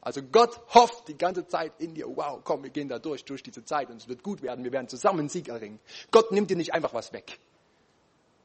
Also 0.00 0.22
Gott 0.22 0.60
hofft 0.74 1.08
die 1.08 1.18
ganze 1.18 1.46
Zeit 1.46 1.72
in 1.78 1.94
dir, 1.94 2.06
wow, 2.08 2.40
komm, 2.42 2.62
wir 2.62 2.70
gehen 2.70 2.88
da 2.88 2.98
durch, 2.98 3.24
durch 3.24 3.42
diese 3.42 3.64
Zeit 3.64 3.90
und 3.90 3.96
es 3.96 4.08
wird 4.08 4.22
gut 4.22 4.42
werden, 4.42 4.64
wir 4.64 4.72
werden 4.72 4.88
zusammen 4.88 5.28
Sieg 5.28 5.48
erringen. 5.48 5.80
Gott 6.10 6.30
nimmt 6.30 6.50
dir 6.50 6.56
nicht 6.56 6.72
einfach 6.72 6.94
was 6.94 7.12
weg. 7.12 7.38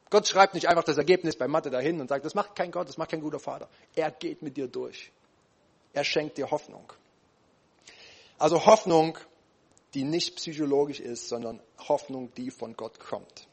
Gott 0.09 0.27
schreibt 0.27 0.55
nicht 0.55 0.67
einfach 0.67 0.83
das 0.83 0.97
Ergebnis 0.97 1.35
bei 1.35 1.47
Mathe 1.47 1.69
dahin 1.69 2.01
und 2.01 2.07
sagt, 2.07 2.25
das 2.25 2.35
macht 2.35 2.55
kein 2.55 2.71
Gott, 2.71 2.89
das 2.89 2.97
macht 2.97 3.11
kein 3.11 3.21
guter 3.21 3.39
Vater. 3.39 3.69
Er 3.95 4.11
geht 4.11 4.41
mit 4.41 4.57
dir 4.57 4.67
durch. 4.67 5.11
Er 5.93 6.03
schenkt 6.03 6.37
dir 6.37 6.51
Hoffnung. 6.51 6.91
Also 8.37 8.65
Hoffnung, 8.65 9.17
die 9.93 10.03
nicht 10.03 10.35
psychologisch 10.35 10.99
ist, 10.99 11.29
sondern 11.29 11.61
Hoffnung, 11.87 12.33
die 12.35 12.51
von 12.51 12.75
Gott 12.75 12.99
kommt. 12.99 13.47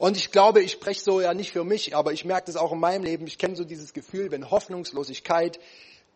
Und 0.00 0.16
ich 0.16 0.30
glaube, 0.30 0.62
ich 0.62 0.72
spreche 0.72 1.02
so 1.02 1.20
ja 1.20 1.34
nicht 1.34 1.52
für 1.52 1.62
mich, 1.62 1.94
aber 1.94 2.14
ich 2.14 2.24
merke 2.24 2.46
das 2.46 2.56
auch 2.56 2.72
in 2.72 2.80
meinem 2.80 3.04
Leben. 3.04 3.26
Ich 3.26 3.36
kenne 3.36 3.54
so 3.54 3.64
dieses 3.64 3.92
Gefühl, 3.92 4.30
wenn 4.30 4.50
Hoffnungslosigkeit 4.50 5.60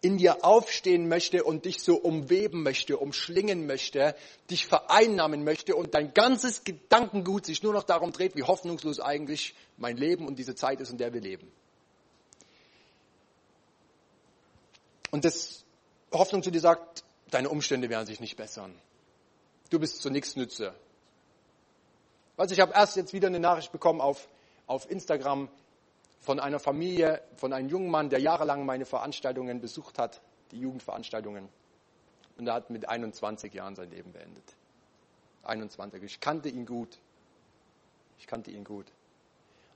in 0.00 0.16
dir 0.16 0.42
aufstehen 0.42 1.06
möchte 1.06 1.44
und 1.44 1.66
dich 1.66 1.82
so 1.82 1.96
umweben 1.96 2.62
möchte, 2.62 2.96
umschlingen 2.96 3.66
möchte, 3.66 4.16
dich 4.50 4.66
vereinnahmen 4.66 5.44
möchte 5.44 5.76
und 5.76 5.92
dein 5.92 6.14
ganzes 6.14 6.64
Gedankengut 6.64 7.44
sich 7.44 7.62
nur 7.62 7.74
noch 7.74 7.82
darum 7.82 8.10
dreht, 8.10 8.36
wie 8.36 8.42
hoffnungslos 8.44 9.00
eigentlich 9.00 9.54
mein 9.76 9.98
Leben 9.98 10.26
und 10.26 10.38
diese 10.38 10.54
Zeit 10.54 10.80
ist, 10.80 10.90
in 10.90 10.96
der 10.96 11.12
wir 11.12 11.20
leben. 11.20 11.52
Und 15.10 15.26
das 15.26 15.62
Hoffnung 16.10 16.42
zu 16.42 16.50
dir 16.50 16.60
sagt, 16.60 17.04
deine 17.30 17.50
Umstände 17.50 17.90
werden 17.90 18.06
sich 18.06 18.18
nicht 18.18 18.38
bessern. 18.38 18.74
Du 19.68 19.78
bist 19.78 20.00
zu 20.00 20.08
nichts 20.08 20.36
Nütze. 20.36 20.74
Also 22.36 22.54
ich 22.54 22.60
habe 22.60 22.72
erst 22.74 22.96
jetzt 22.96 23.12
wieder 23.12 23.28
eine 23.28 23.40
Nachricht 23.40 23.70
bekommen 23.72 24.00
auf, 24.00 24.28
auf 24.66 24.90
Instagram 24.90 25.48
von 26.20 26.40
einer 26.40 26.58
Familie, 26.58 27.22
von 27.36 27.52
einem 27.52 27.68
jungen 27.68 27.90
Mann, 27.90 28.10
der 28.10 28.18
jahrelang 28.18 28.64
meine 28.64 28.86
Veranstaltungen 28.86 29.60
besucht 29.60 29.98
hat, 29.98 30.20
die 30.50 30.60
Jugendveranstaltungen. 30.60 31.48
Und 32.36 32.46
er 32.46 32.54
hat 32.54 32.70
mit 32.70 32.88
21 32.88 33.52
Jahren 33.52 33.76
sein 33.76 33.90
Leben 33.90 34.12
beendet. 34.12 34.56
21. 35.44 36.02
Ich 36.02 36.20
kannte 36.20 36.48
ihn 36.48 36.66
gut. 36.66 36.98
Ich 38.18 38.26
kannte 38.26 38.50
ihn 38.50 38.64
gut. 38.64 38.86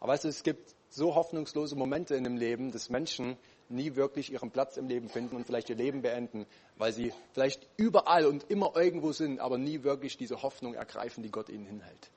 Aber 0.00 0.12
weißt 0.12 0.24
du, 0.24 0.28
es 0.28 0.42
gibt 0.42 0.74
so 0.90 1.14
hoffnungslose 1.14 1.76
Momente 1.76 2.14
in 2.14 2.24
dem 2.24 2.36
Leben, 2.36 2.72
dass 2.72 2.88
Menschen 2.88 3.36
nie 3.68 3.94
wirklich 3.94 4.32
ihren 4.32 4.50
Platz 4.50 4.76
im 4.76 4.88
Leben 4.88 5.08
finden 5.08 5.36
und 5.36 5.44
vielleicht 5.44 5.68
ihr 5.68 5.76
Leben 5.76 6.02
beenden, 6.02 6.46
weil 6.76 6.92
sie 6.92 7.12
vielleicht 7.32 7.66
überall 7.76 8.26
und 8.26 8.50
immer 8.50 8.74
irgendwo 8.74 9.12
sind, 9.12 9.40
aber 9.40 9.58
nie 9.58 9.82
wirklich 9.82 10.16
diese 10.16 10.42
Hoffnung 10.42 10.74
ergreifen, 10.74 11.22
die 11.22 11.30
Gott 11.30 11.50
ihnen 11.50 11.66
hinhält. 11.66 12.10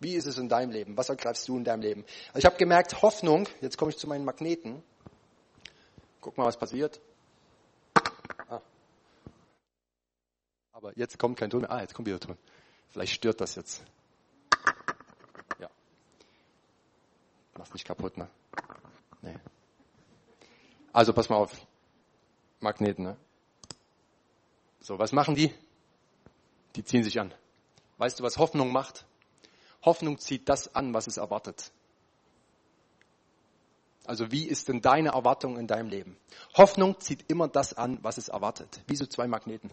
Wie 0.00 0.14
ist 0.14 0.26
es 0.26 0.38
in 0.38 0.48
deinem 0.48 0.70
Leben? 0.70 0.96
Was 0.96 1.08
ergreifst 1.08 1.48
du 1.48 1.56
in 1.56 1.64
deinem 1.64 1.82
Leben? 1.82 2.04
Also 2.28 2.38
ich 2.38 2.44
habe 2.44 2.56
gemerkt, 2.56 3.02
Hoffnung, 3.02 3.48
jetzt 3.60 3.76
komme 3.76 3.90
ich 3.90 3.98
zu 3.98 4.06
meinen 4.06 4.24
Magneten. 4.24 4.82
Guck 6.20 6.36
mal, 6.36 6.46
was 6.46 6.56
passiert. 6.56 7.00
Ah. 8.48 8.60
Aber 10.72 10.96
jetzt 10.96 11.18
kommt 11.18 11.36
kein 11.36 11.50
Ton 11.50 11.62
mehr. 11.62 11.70
Ah, 11.70 11.80
jetzt 11.80 11.94
kommt 11.94 12.06
wieder 12.06 12.20
Ton. 12.20 12.36
Vielleicht 12.90 13.14
stört 13.14 13.40
das 13.40 13.56
jetzt. 13.56 13.82
Ja. 15.58 15.68
Mach's 17.56 17.72
nicht 17.72 17.86
kaputt, 17.86 18.16
ne? 18.16 18.28
Nee. 19.22 19.36
Also 20.92 21.12
pass 21.12 21.28
mal 21.28 21.36
auf. 21.36 21.52
Magneten, 22.60 23.04
ne? 23.04 23.16
So, 24.80 24.98
was 24.98 25.12
machen 25.12 25.34
die? 25.34 25.52
Die 26.76 26.84
ziehen 26.84 27.02
sich 27.02 27.18
an. 27.18 27.34
Weißt 27.98 28.18
du, 28.18 28.22
was 28.22 28.38
Hoffnung 28.38 28.72
macht? 28.72 29.04
Hoffnung 29.82 30.18
zieht 30.18 30.48
das 30.48 30.74
an, 30.74 30.92
was 30.94 31.06
es 31.06 31.16
erwartet. 31.16 31.70
Also 34.04 34.32
wie 34.32 34.46
ist 34.46 34.68
denn 34.68 34.80
deine 34.80 35.10
Erwartung 35.10 35.58
in 35.58 35.66
deinem 35.66 35.88
Leben? 35.88 36.16
Hoffnung 36.56 36.98
zieht 36.98 37.24
immer 37.28 37.46
das 37.46 37.74
an, 37.74 37.98
was 38.02 38.16
es 38.16 38.28
erwartet. 38.28 38.82
Wie 38.86 38.96
so 38.96 39.04
zwei 39.04 39.26
Magneten. 39.26 39.70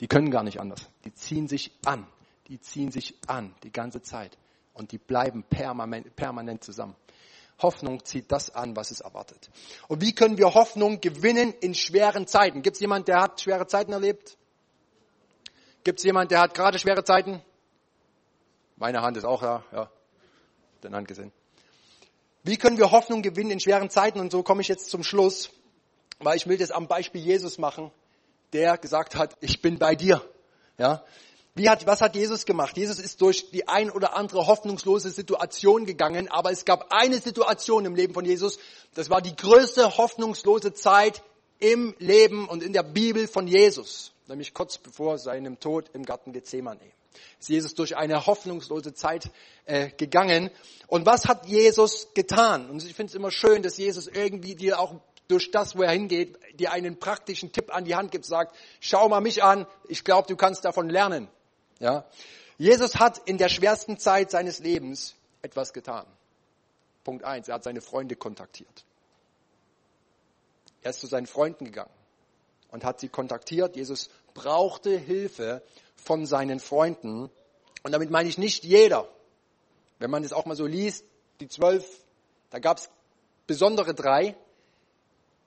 Die 0.00 0.08
können 0.08 0.30
gar 0.30 0.42
nicht 0.42 0.58
anders. 0.58 0.88
Die 1.04 1.12
ziehen 1.12 1.48
sich 1.48 1.70
an. 1.84 2.06
Die 2.48 2.58
ziehen 2.60 2.90
sich 2.90 3.14
an 3.26 3.54
die 3.62 3.70
ganze 3.70 4.00
Zeit. 4.00 4.36
Und 4.72 4.92
die 4.92 4.98
bleiben 4.98 5.44
permanent, 5.44 6.16
permanent 6.16 6.64
zusammen. 6.64 6.96
Hoffnung 7.60 8.04
zieht 8.04 8.32
das 8.32 8.54
an, 8.54 8.74
was 8.74 8.90
es 8.90 9.00
erwartet. 9.00 9.50
Und 9.86 10.00
wie 10.00 10.14
können 10.14 10.38
wir 10.38 10.54
Hoffnung 10.54 11.00
gewinnen 11.00 11.52
in 11.60 11.74
schweren 11.74 12.26
Zeiten? 12.26 12.62
Gibt 12.62 12.76
es 12.76 12.80
jemand, 12.80 13.06
der 13.06 13.20
hat 13.20 13.40
schwere 13.40 13.66
Zeiten 13.66 13.92
erlebt? 13.92 14.36
Gibt 15.84 16.00
es 16.00 16.04
jemand, 16.04 16.30
der 16.30 16.40
hat 16.40 16.54
gerade 16.54 16.78
schwere 16.78 17.04
Zeiten? 17.04 17.42
Meine 18.76 19.02
Hand 19.02 19.16
ist 19.16 19.24
auch 19.24 19.40
da, 19.40 19.64
ja, 19.72 19.90
den 20.82 20.94
Hand 20.94 21.08
gesehen. 21.08 21.32
Wie 22.42 22.56
können 22.56 22.76
wir 22.76 22.90
Hoffnung 22.90 23.22
gewinnen 23.22 23.52
in 23.52 23.60
schweren 23.60 23.88
Zeiten? 23.88 24.20
Und 24.20 24.32
so 24.32 24.42
komme 24.42 24.60
ich 24.60 24.68
jetzt 24.68 24.90
zum 24.90 25.02
Schluss, 25.02 25.50
weil 26.18 26.36
ich 26.36 26.46
will 26.46 26.58
das 26.58 26.70
am 26.70 26.88
Beispiel 26.88 27.22
Jesus 27.22 27.58
machen, 27.58 27.90
der 28.52 28.76
gesagt 28.76 29.14
hat, 29.14 29.34
ich 29.40 29.62
bin 29.62 29.78
bei 29.78 29.94
dir. 29.94 30.22
Ja, 30.76 31.04
wie 31.54 31.70
hat, 31.70 31.86
was 31.86 32.00
hat 32.00 32.16
Jesus 32.16 32.46
gemacht? 32.46 32.76
Jesus 32.76 32.98
ist 32.98 33.20
durch 33.20 33.50
die 33.50 33.68
ein 33.68 33.88
oder 33.88 34.16
andere 34.16 34.48
hoffnungslose 34.48 35.10
Situation 35.10 35.86
gegangen, 35.86 36.28
aber 36.28 36.50
es 36.50 36.64
gab 36.64 36.90
eine 36.90 37.20
Situation 37.20 37.84
im 37.84 37.94
Leben 37.94 38.12
von 38.12 38.24
Jesus, 38.24 38.58
das 38.94 39.08
war 39.08 39.22
die 39.22 39.36
größte 39.36 39.96
hoffnungslose 39.96 40.74
Zeit 40.74 41.22
im 41.60 41.94
Leben 42.00 42.48
und 42.48 42.64
in 42.64 42.72
der 42.72 42.82
Bibel 42.82 43.28
von 43.28 43.46
Jesus, 43.46 44.12
nämlich 44.26 44.52
kurz 44.52 44.78
bevor 44.78 45.16
seinem 45.18 45.60
Tod 45.60 45.90
im 45.94 46.04
Garten 46.04 46.32
Gethsemane 46.32 46.80
ist 47.40 47.48
Jesus 47.48 47.74
durch 47.74 47.96
eine 47.96 48.26
hoffnungslose 48.26 48.94
Zeit 48.94 49.30
äh, 49.66 49.90
gegangen. 49.90 50.50
Und 50.86 51.06
was 51.06 51.26
hat 51.26 51.46
Jesus 51.46 52.08
getan? 52.14 52.70
Und 52.70 52.84
ich 52.84 52.94
finde 52.94 53.10
es 53.10 53.14
immer 53.14 53.30
schön, 53.30 53.62
dass 53.62 53.76
Jesus 53.76 54.06
irgendwie 54.06 54.54
dir 54.54 54.78
auch 54.78 54.94
durch 55.28 55.50
das, 55.50 55.76
wo 55.76 55.82
er 55.82 55.92
hingeht, 55.92 56.38
dir 56.58 56.72
einen 56.72 56.98
praktischen 56.98 57.52
Tipp 57.52 57.74
an 57.74 57.84
die 57.84 57.94
Hand 57.94 58.10
gibt, 58.10 58.26
sagt, 58.26 58.54
schau 58.80 59.08
mal 59.08 59.20
mich 59.20 59.42
an, 59.42 59.66
ich 59.88 60.04
glaube, 60.04 60.28
du 60.28 60.36
kannst 60.36 60.64
davon 60.64 60.88
lernen. 60.88 61.28
Ja? 61.78 62.04
Jesus 62.58 62.96
hat 62.96 63.18
in 63.26 63.38
der 63.38 63.48
schwersten 63.48 63.98
Zeit 63.98 64.30
seines 64.30 64.58
Lebens 64.58 65.14
etwas 65.42 65.72
getan. 65.72 66.06
Punkt 67.04 67.24
eins, 67.24 67.48
er 67.48 67.56
hat 67.56 67.64
seine 67.64 67.80
Freunde 67.80 68.16
kontaktiert. 68.16 68.84
Er 70.82 70.90
ist 70.90 71.00
zu 71.00 71.06
seinen 71.06 71.26
Freunden 71.26 71.64
gegangen 71.64 71.90
und 72.70 72.84
hat 72.84 73.00
sie 73.00 73.08
kontaktiert. 73.08 73.76
Jesus 73.76 74.10
brauchte 74.34 74.98
Hilfe 74.98 75.62
von 75.96 76.26
seinen 76.26 76.60
Freunden. 76.60 77.30
Und 77.82 77.92
damit 77.92 78.10
meine 78.10 78.28
ich 78.28 78.38
nicht 78.38 78.64
jeder. 78.64 79.08
Wenn 79.98 80.10
man 80.10 80.24
es 80.24 80.32
auch 80.32 80.46
mal 80.46 80.56
so 80.56 80.66
liest, 80.66 81.04
die 81.40 81.48
zwölf, 81.48 81.84
da 82.50 82.58
gab 82.58 82.78
es 82.78 82.90
besondere 83.46 83.94
drei. 83.94 84.36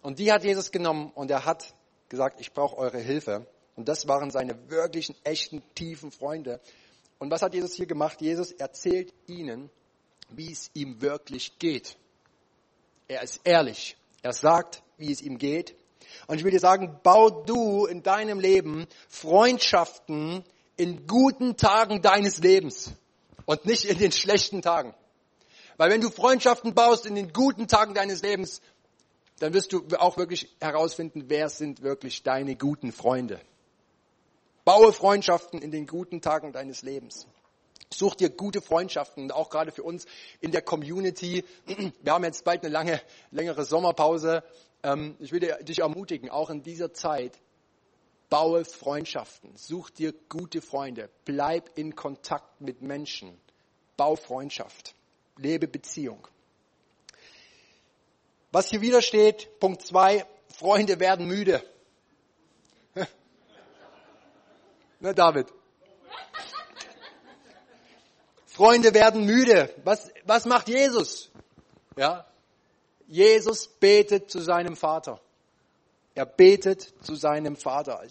Und 0.01 0.19
die 0.19 0.31
hat 0.31 0.43
Jesus 0.43 0.71
genommen 0.71 1.11
und 1.15 1.31
er 1.31 1.45
hat 1.45 1.73
gesagt, 2.09 2.39
ich 2.39 2.53
brauche 2.53 2.77
eure 2.77 2.99
Hilfe. 2.99 3.47
Und 3.75 3.87
das 3.87 4.07
waren 4.07 4.31
seine 4.31 4.69
wirklichen, 4.69 5.15
echten, 5.23 5.61
tiefen 5.75 6.11
Freunde. 6.11 6.59
Und 7.19 7.31
was 7.31 7.41
hat 7.41 7.53
Jesus 7.53 7.73
hier 7.73 7.85
gemacht? 7.85 8.21
Jesus 8.21 8.51
erzählt 8.51 9.13
ihnen, 9.27 9.69
wie 10.29 10.51
es 10.51 10.69
ihm 10.73 11.01
wirklich 11.01 11.57
geht. 11.59 11.97
Er 13.07 13.21
ist 13.23 13.41
ehrlich. 13.43 13.97
Er 14.21 14.33
sagt, 14.33 14.83
wie 14.97 15.11
es 15.11 15.21
ihm 15.21 15.37
geht. 15.37 15.75
Und 16.27 16.37
ich 16.37 16.43
will 16.43 16.51
dir 16.51 16.59
sagen, 16.59 16.99
bau 17.03 17.29
du 17.29 17.85
in 17.85 18.03
deinem 18.03 18.39
Leben 18.39 18.87
Freundschaften 19.09 20.43
in 20.75 21.07
guten 21.07 21.57
Tagen 21.57 22.01
deines 22.01 22.37
Lebens 22.39 22.93
und 23.45 23.65
nicht 23.65 23.85
in 23.85 23.97
den 23.97 24.11
schlechten 24.11 24.61
Tagen. 24.61 24.93
Weil 25.77 25.89
wenn 25.91 26.01
du 26.01 26.09
Freundschaften 26.09 26.73
baust 26.73 27.05
in 27.05 27.15
den 27.15 27.33
guten 27.33 27.67
Tagen 27.67 27.93
deines 27.93 28.21
Lebens, 28.21 28.61
dann 29.39 29.53
wirst 29.53 29.73
du 29.73 29.85
auch 29.99 30.17
wirklich 30.17 30.49
herausfinden, 30.59 31.25
wer 31.27 31.49
sind 31.49 31.81
wirklich 31.83 32.23
deine 32.23 32.55
guten 32.55 32.91
Freunde. 32.91 33.39
Baue 34.65 34.91
Freundschaften 34.91 35.61
in 35.61 35.71
den 35.71 35.87
guten 35.87 36.21
Tagen 36.21 36.51
deines 36.51 36.81
Lebens. 36.81 37.27
Such 37.93 38.15
dir 38.15 38.29
gute 38.29 38.61
Freundschaften, 38.61 39.31
auch 39.31 39.49
gerade 39.49 39.71
für 39.71 39.83
uns 39.83 40.05
in 40.41 40.51
der 40.51 40.61
Community. 40.61 41.45
Wir 42.01 42.11
haben 42.11 42.25
jetzt 42.25 42.43
bald 42.43 42.63
eine 42.63 42.73
lange, 42.73 43.01
längere 43.31 43.63
Sommerpause. 43.63 44.43
Ähm, 44.83 45.15
ich 45.19 45.31
will 45.31 45.39
dich 45.39 45.79
ermutigen, 45.79 46.29
auch 46.29 46.49
in 46.49 46.63
dieser 46.63 46.93
Zeit, 46.93 47.39
baue 48.29 48.65
Freundschaften, 48.65 49.55
such 49.55 49.89
dir 49.89 50.13
gute 50.29 50.61
Freunde, 50.61 51.09
bleib 51.25 51.77
in 51.77 51.95
Kontakt 51.95 52.61
mit 52.61 52.81
Menschen, 52.81 53.39
bau 53.95 54.15
Freundschaft, 54.15 54.95
lebe 55.37 55.67
Beziehung. 55.67 56.27
Was 58.51 58.69
hier 58.69 58.81
wieder 58.81 59.01
steht, 59.01 59.59
Punkt 59.59 59.81
zwei: 59.81 60.25
Freunde 60.47 60.99
werden 60.99 61.27
müde. 61.27 61.61
Na 64.99 65.13
David. 65.13 65.47
Freunde 68.45 68.93
werden 68.93 69.25
müde. 69.25 69.73
Was, 69.83 70.11
was 70.25 70.45
macht 70.45 70.67
Jesus? 70.67 71.29
Ja, 71.95 72.26
Jesus 73.07 73.67
betet 73.67 74.29
zu 74.29 74.39
seinem 74.39 74.75
Vater. 74.75 75.19
Er 76.13 76.25
betet 76.25 76.93
zu 77.03 77.15
seinem 77.15 77.55
Vater. 77.55 78.03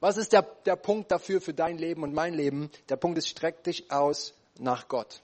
Was 0.00 0.16
ist 0.16 0.32
der, 0.32 0.42
der 0.42 0.76
Punkt 0.76 1.10
dafür 1.10 1.40
für 1.40 1.54
dein 1.54 1.78
Leben 1.78 2.02
und 2.02 2.12
mein 2.12 2.34
Leben? 2.34 2.70
Der 2.88 2.96
Punkt 2.96 3.18
ist, 3.18 3.28
streck 3.28 3.62
dich 3.64 3.90
aus 3.90 4.34
nach 4.58 4.88
Gott. 4.88 5.22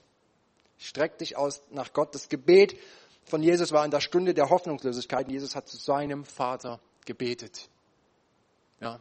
Streck 0.77 1.17
dich 1.17 1.35
aus 1.35 1.61
nach 1.69 1.91
Gott. 1.91 2.15
Das 2.15 2.29
Gebet 2.29 2.77
von 3.25 3.43
Jesus 3.43 3.71
war 3.71 3.83
in 3.85 3.91
der 3.91 3.99
Stunde 3.99 4.33
der 4.33 4.49
Hoffnungslosigkeit. 4.49 5.29
Jesus 5.29 5.55
hat 5.55 5.67
zu 5.67 5.77
seinem 5.77 6.23
Vater 6.25 6.79
gebetet. 7.05 7.69
Ja. 8.79 8.99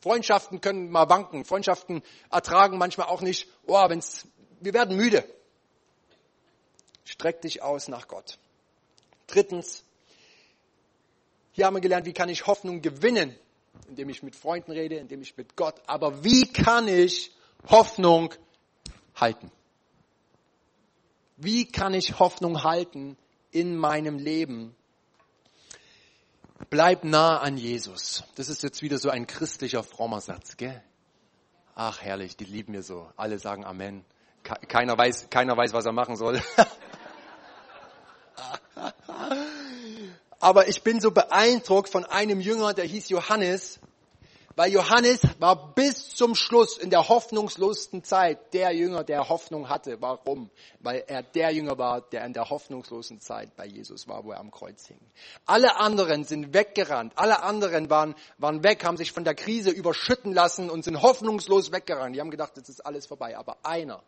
Freundschaften 0.00 0.60
können 0.60 0.90
mal 0.90 1.08
wanken. 1.08 1.44
Freundschaften 1.44 2.02
ertragen 2.30 2.78
manchmal 2.78 3.08
auch 3.08 3.20
nicht, 3.20 3.48
oh, 3.66 3.88
wenn's, 3.88 4.26
wir 4.60 4.72
werden 4.72 4.96
müde. 4.96 5.24
Streck 7.04 7.42
dich 7.42 7.62
aus 7.62 7.88
nach 7.88 8.08
Gott. 8.08 8.38
Drittens, 9.26 9.84
hier 11.52 11.66
haben 11.66 11.74
wir 11.74 11.80
gelernt, 11.80 12.06
wie 12.06 12.12
kann 12.12 12.28
ich 12.28 12.46
Hoffnung 12.46 12.82
gewinnen, 12.82 13.34
indem 13.88 14.08
ich 14.08 14.22
mit 14.22 14.36
Freunden 14.36 14.72
rede, 14.72 14.96
indem 14.96 15.22
ich 15.22 15.36
mit 15.36 15.56
Gott. 15.56 15.80
Aber 15.86 16.22
wie 16.24 16.46
kann 16.46 16.88
ich 16.88 17.32
Hoffnung 17.68 18.34
halten? 19.14 19.50
Wie 21.36 21.66
kann 21.66 21.94
ich 21.94 22.18
Hoffnung 22.18 22.62
halten 22.62 23.16
in 23.50 23.76
meinem 23.76 24.18
Leben? 24.18 24.74
Bleib 26.70 27.04
nah 27.04 27.38
an 27.38 27.58
Jesus. 27.58 28.24
Das 28.34 28.48
ist 28.48 28.62
jetzt 28.62 28.80
wieder 28.82 28.98
so 28.98 29.10
ein 29.10 29.26
christlicher 29.26 29.82
frommer 29.82 30.20
Satz, 30.20 30.56
gell? 30.56 30.82
Ach 31.74 32.00
herrlich, 32.00 32.36
die 32.36 32.44
lieben 32.44 32.72
mir 32.72 32.82
so. 32.82 33.10
Alle 33.16 33.38
sagen 33.38 33.64
Amen. 33.64 34.04
Keiner 34.42 34.96
weiß, 34.96 35.28
keiner 35.28 35.56
weiß, 35.56 35.72
was 35.72 35.84
er 35.84 35.92
machen 35.92 36.16
soll. 36.16 36.40
Aber 40.40 40.68
ich 40.68 40.82
bin 40.82 41.00
so 41.00 41.10
beeindruckt 41.10 41.88
von 41.88 42.04
einem 42.04 42.40
Jünger, 42.40 42.74
der 42.74 42.84
hieß 42.84 43.08
Johannes, 43.08 43.80
weil 44.56 44.72
Johannes 44.72 45.20
war 45.38 45.74
bis 45.74 46.14
zum 46.16 46.34
Schluss 46.34 46.78
in 46.78 46.88
der 46.88 47.08
hoffnungslosen 47.10 48.02
Zeit 48.04 48.54
der 48.54 48.72
Jünger, 48.72 49.04
der 49.04 49.28
Hoffnung 49.28 49.68
hatte. 49.68 50.00
Warum? 50.00 50.50
Weil 50.80 51.04
er 51.06 51.22
der 51.22 51.50
Jünger 51.50 51.76
war, 51.76 52.00
der 52.00 52.24
in 52.24 52.32
der 52.32 52.48
hoffnungslosen 52.48 53.20
Zeit 53.20 53.54
bei 53.54 53.66
Jesus 53.66 54.08
war, 54.08 54.24
wo 54.24 54.32
er 54.32 54.40
am 54.40 54.50
Kreuz 54.50 54.86
hing. 54.86 54.98
Alle 55.44 55.76
anderen 55.76 56.24
sind 56.24 56.54
weggerannt. 56.54 57.12
Alle 57.16 57.42
anderen 57.42 57.90
waren, 57.90 58.14
waren 58.38 58.64
weg, 58.64 58.82
haben 58.82 58.96
sich 58.96 59.12
von 59.12 59.24
der 59.24 59.34
Krise 59.34 59.68
überschütten 59.68 60.32
lassen 60.32 60.70
und 60.70 60.84
sind 60.84 61.02
hoffnungslos 61.02 61.70
weggerannt. 61.70 62.16
Die 62.16 62.20
haben 62.20 62.30
gedacht, 62.30 62.52
jetzt 62.56 62.70
ist 62.70 62.80
alles 62.80 63.06
vorbei. 63.06 63.36
Aber 63.36 63.58
einer, 63.62 64.02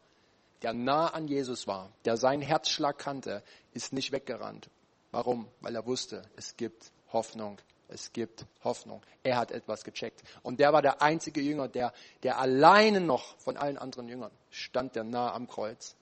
der 0.62 0.72
nah 0.72 1.08
an 1.08 1.28
Jesus 1.28 1.66
war, 1.66 1.90
der 2.06 2.16
seinen 2.16 2.40
Herzschlag 2.40 2.96
kannte, 2.96 3.42
ist 3.74 3.92
nicht 3.92 4.12
weggerannt. 4.12 4.70
Warum? 5.10 5.48
Weil 5.60 5.74
er 5.74 5.86
wusste, 5.86 6.22
es 6.36 6.56
gibt 6.56 6.92
Hoffnung 7.12 7.58
es 7.88 8.12
gibt 8.12 8.44
Hoffnung. 8.62 9.02
Er 9.22 9.38
hat 9.38 9.50
etwas 9.50 9.82
gecheckt. 9.82 10.22
Und 10.42 10.60
der 10.60 10.72
war 10.74 10.82
der 10.82 11.00
einzige 11.00 11.40
Jünger, 11.40 11.68
der, 11.68 11.92
der 12.22 12.38
alleine 12.38 13.00
noch 13.00 13.36
von 13.38 13.56
allen 13.56 13.78
anderen 13.78 14.08
Jüngern 14.08 14.30
stand, 14.50 14.94
der 14.94 15.04
nah 15.04 15.32
am 15.32 15.48
Kreuz. 15.48 15.96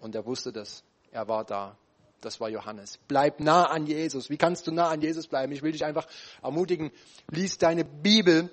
Und 0.00 0.14
er 0.16 0.26
wusste 0.26 0.52
das. 0.52 0.82
Er 1.12 1.28
war 1.28 1.44
da. 1.44 1.76
Das 2.20 2.40
war 2.40 2.48
Johannes. 2.48 2.98
Bleib 3.08 3.40
nah 3.40 3.66
an 3.66 3.86
Jesus. 3.86 4.28
Wie 4.28 4.36
kannst 4.36 4.66
du 4.66 4.72
nah 4.72 4.88
an 4.88 5.00
Jesus 5.00 5.28
bleiben? 5.28 5.52
Ich 5.52 5.62
will 5.62 5.72
dich 5.72 5.84
einfach 5.84 6.06
ermutigen. 6.42 6.90
Lies 7.30 7.58
deine 7.58 7.84
Bibel. 7.84 8.50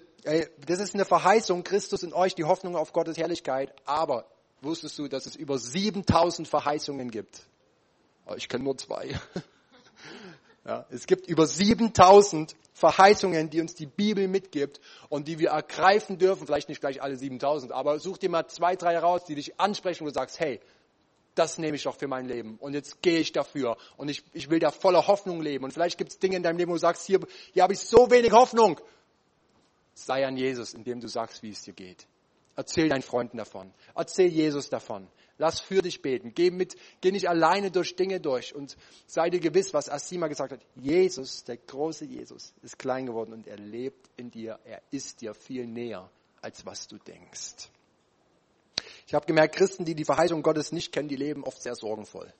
Das 0.65 0.79
ist 0.79 0.93
eine 0.93 1.05
Verheißung. 1.05 1.63
Christus 1.63 2.03
in 2.03 2.13
euch, 2.13 2.35
die 2.35 2.45
Hoffnung 2.45 2.75
auf 2.75 2.93
Gottes 2.93 3.17
Herrlichkeit. 3.17 3.73
Aber 3.85 4.29
wusstest 4.61 4.99
du, 4.99 5.07
dass 5.07 5.25
es 5.25 5.35
über 5.35 5.57
7000 5.57 6.47
Verheißungen 6.47 7.09
gibt? 7.09 7.41
Oh, 8.27 8.35
ich 8.35 8.47
kenne 8.47 8.65
nur 8.65 8.77
zwei. 8.77 9.19
Ja, 10.67 10.85
es 10.89 11.07
gibt 11.07 11.27
über 11.27 11.47
7000 11.47 12.53
Verheißungen, 12.73 13.49
die 13.49 13.61
uns 13.61 13.73
die 13.73 13.85
Bibel 13.85 14.27
mitgibt 14.27 14.81
und 15.07 15.29
die 15.29 15.39
wir 15.39 15.51
ergreifen 15.51 16.17
dürfen. 16.17 16.45
Vielleicht 16.45 16.67
nicht 16.67 16.81
gleich 16.81 17.01
alle 17.01 17.15
7000, 17.15 17.71
aber 17.71 17.99
such 17.99 18.17
dir 18.17 18.29
mal 18.29 18.47
zwei, 18.47 18.75
drei 18.75 18.91
heraus, 18.91 19.23
die 19.23 19.35
dich 19.35 19.57
ansprechen 19.61 20.03
und 20.03 20.09
du 20.09 20.19
sagst, 20.19 20.41
hey, 20.41 20.59
das 21.35 21.57
nehme 21.57 21.77
ich 21.77 21.83
doch 21.83 21.95
für 21.95 22.09
mein 22.09 22.25
Leben 22.25 22.57
und 22.59 22.73
jetzt 22.73 23.01
gehe 23.01 23.19
ich 23.19 23.31
dafür 23.31 23.77
und 23.95 24.09
ich, 24.09 24.23
ich 24.33 24.49
will 24.49 24.59
da 24.59 24.71
voller 24.71 25.07
Hoffnung 25.07 25.41
leben. 25.41 25.63
Und 25.63 25.71
vielleicht 25.71 25.97
gibt 25.97 26.11
es 26.11 26.19
Dinge 26.19 26.35
in 26.35 26.43
deinem 26.43 26.57
Leben, 26.57 26.69
wo 26.69 26.75
du 26.75 26.81
sagst, 26.81 27.05
hier, 27.05 27.21
hier 27.53 27.63
habe 27.63 27.71
ich 27.71 27.79
so 27.79 28.11
wenig 28.11 28.33
Hoffnung. 28.33 28.77
Sei 29.93 30.27
an 30.27 30.35
Jesus, 30.35 30.73
indem 30.73 30.99
du 30.99 31.07
sagst, 31.07 31.43
wie 31.43 31.51
es 31.51 31.61
dir 31.61 31.73
geht. 31.73 32.07
Erzähl 32.57 32.89
deinen 32.89 33.03
Freunden 33.03 33.37
davon. 33.37 33.71
Erzähl 33.95 34.27
Jesus 34.27 34.69
davon. 34.69 35.07
Lass 35.39 35.59
für 35.59 35.81
dich 35.81 36.01
beten. 36.01 36.33
Geh 36.33 36.49
mit, 36.49 36.75
geh 37.01 37.11
nicht 37.11 37.29
alleine 37.29 37.69
durch 37.69 37.95
Dinge 37.95 38.19
durch 38.19 38.55
und 38.55 38.75
sei 39.05 39.29
dir 39.29 39.39
gewiss, 39.39 39.73
was 39.73 39.89
Asima 39.89 40.27
gesagt 40.27 40.51
hat. 40.51 40.61
Jesus, 40.75 41.43
der 41.43 41.57
große 41.57 42.05
Jesus, 42.05 42.53
ist 42.63 42.79
klein 42.79 43.05
geworden 43.05 43.33
und 43.33 43.47
er 43.47 43.57
lebt 43.57 44.09
in 44.17 44.31
dir. 44.31 44.59
Er 44.65 44.81
ist 44.89 45.21
dir 45.21 45.35
viel 45.35 45.67
näher, 45.67 46.09
als 46.41 46.65
was 46.65 46.87
du 46.87 46.97
denkst. 46.97 47.69
Ich 49.05 49.13
habe 49.13 49.25
gemerkt, 49.25 49.55
Christen, 49.55 49.85
die 49.85 49.95
die 49.95 50.05
Verheißung 50.05 50.41
Gottes 50.41 50.71
nicht 50.71 50.91
kennen, 50.91 51.07
die 51.07 51.15
leben 51.15 51.43
oft 51.43 51.61
sehr 51.61 51.75
sorgenvoll. 51.75 52.33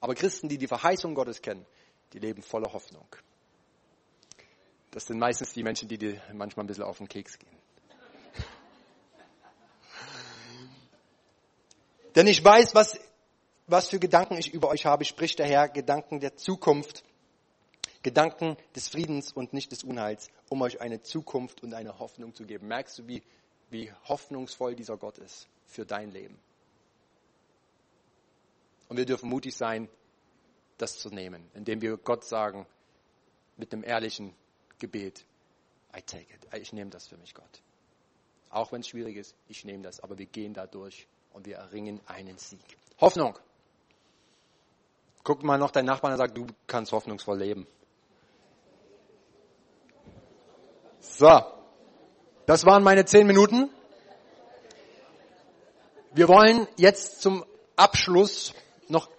Aber 0.00 0.14
Christen, 0.14 0.48
die 0.48 0.58
die 0.58 0.66
Verheißung 0.66 1.14
Gottes 1.14 1.40
kennen, 1.40 1.64
die 2.12 2.18
leben 2.18 2.42
voller 2.42 2.72
Hoffnung. 2.72 3.06
Das 4.90 5.06
sind 5.06 5.18
meistens 5.18 5.52
die 5.52 5.62
Menschen, 5.62 5.88
die 5.88 5.98
dir 5.98 6.20
manchmal 6.32 6.64
ein 6.64 6.66
bisschen 6.66 6.84
auf 6.84 6.98
den 6.98 7.08
Keks 7.08 7.38
gehen. 7.38 7.55
Denn 12.16 12.26
ich 12.26 12.42
weiß, 12.42 12.74
was, 12.74 12.98
was 13.66 13.88
für 13.88 13.98
Gedanken 13.98 14.38
ich 14.38 14.52
über 14.54 14.68
euch 14.70 14.86
habe, 14.86 15.04
spricht 15.04 15.38
der 15.38 15.46
Herr, 15.46 15.68
Gedanken 15.68 16.18
der 16.18 16.34
Zukunft, 16.34 17.04
Gedanken 18.02 18.56
des 18.74 18.88
Friedens 18.88 19.32
und 19.32 19.52
nicht 19.52 19.70
des 19.70 19.84
Unheils, 19.84 20.30
um 20.48 20.62
euch 20.62 20.80
eine 20.80 21.02
Zukunft 21.02 21.62
und 21.62 21.74
eine 21.74 21.98
Hoffnung 21.98 22.34
zu 22.34 22.46
geben. 22.46 22.68
Merkst 22.68 22.98
du, 22.98 23.06
wie, 23.06 23.22
wie 23.68 23.92
hoffnungsvoll 24.08 24.74
dieser 24.74 24.96
Gott 24.96 25.18
ist 25.18 25.46
für 25.66 25.84
dein 25.84 26.10
Leben? 26.10 26.38
Und 28.88 28.96
wir 28.96 29.04
dürfen 29.04 29.28
mutig 29.28 29.54
sein, 29.54 29.88
das 30.78 30.98
zu 30.98 31.10
nehmen, 31.10 31.50
indem 31.52 31.82
wir 31.82 31.98
Gott 31.98 32.24
sagen, 32.24 32.66
mit 33.58 33.74
einem 33.74 33.84
ehrlichen 33.84 34.34
Gebet, 34.78 35.24
I 35.94 36.00
take 36.00 36.32
it. 36.32 36.62
Ich 36.62 36.72
nehme 36.72 36.90
das 36.90 37.08
für 37.08 37.18
mich, 37.18 37.34
Gott. 37.34 37.62
Auch 38.48 38.72
wenn 38.72 38.80
es 38.80 38.88
schwierig 38.88 39.16
ist, 39.16 39.34
ich 39.48 39.64
nehme 39.64 39.82
das, 39.82 40.00
aber 40.00 40.16
wir 40.16 40.26
gehen 40.26 40.54
da 40.54 40.66
durch 40.66 41.06
und 41.36 41.44
wir 41.44 41.56
erringen 41.56 42.00
einen 42.06 42.38
Sieg. 42.38 42.78
Hoffnung. 42.98 43.38
Guck 45.22 45.42
mal 45.42 45.58
noch 45.58 45.70
deinen 45.70 45.84
Nachbarn 45.84 46.14
und 46.14 46.18
sag, 46.18 46.34
du 46.34 46.46
kannst 46.66 46.92
hoffnungsvoll 46.92 47.38
leben. 47.38 47.66
So, 51.00 51.42
das 52.46 52.64
waren 52.64 52.82
meine 52.82 53.04
zehn 53.04 53.26
Minuten. 53.26 53.68
Wir 56.12 56.26
wollen 56.26 56.66
jetzt 56.76 57.20
zum 57.20 57.44
Abschluss 57.76 58.54
noch 58.88 59.10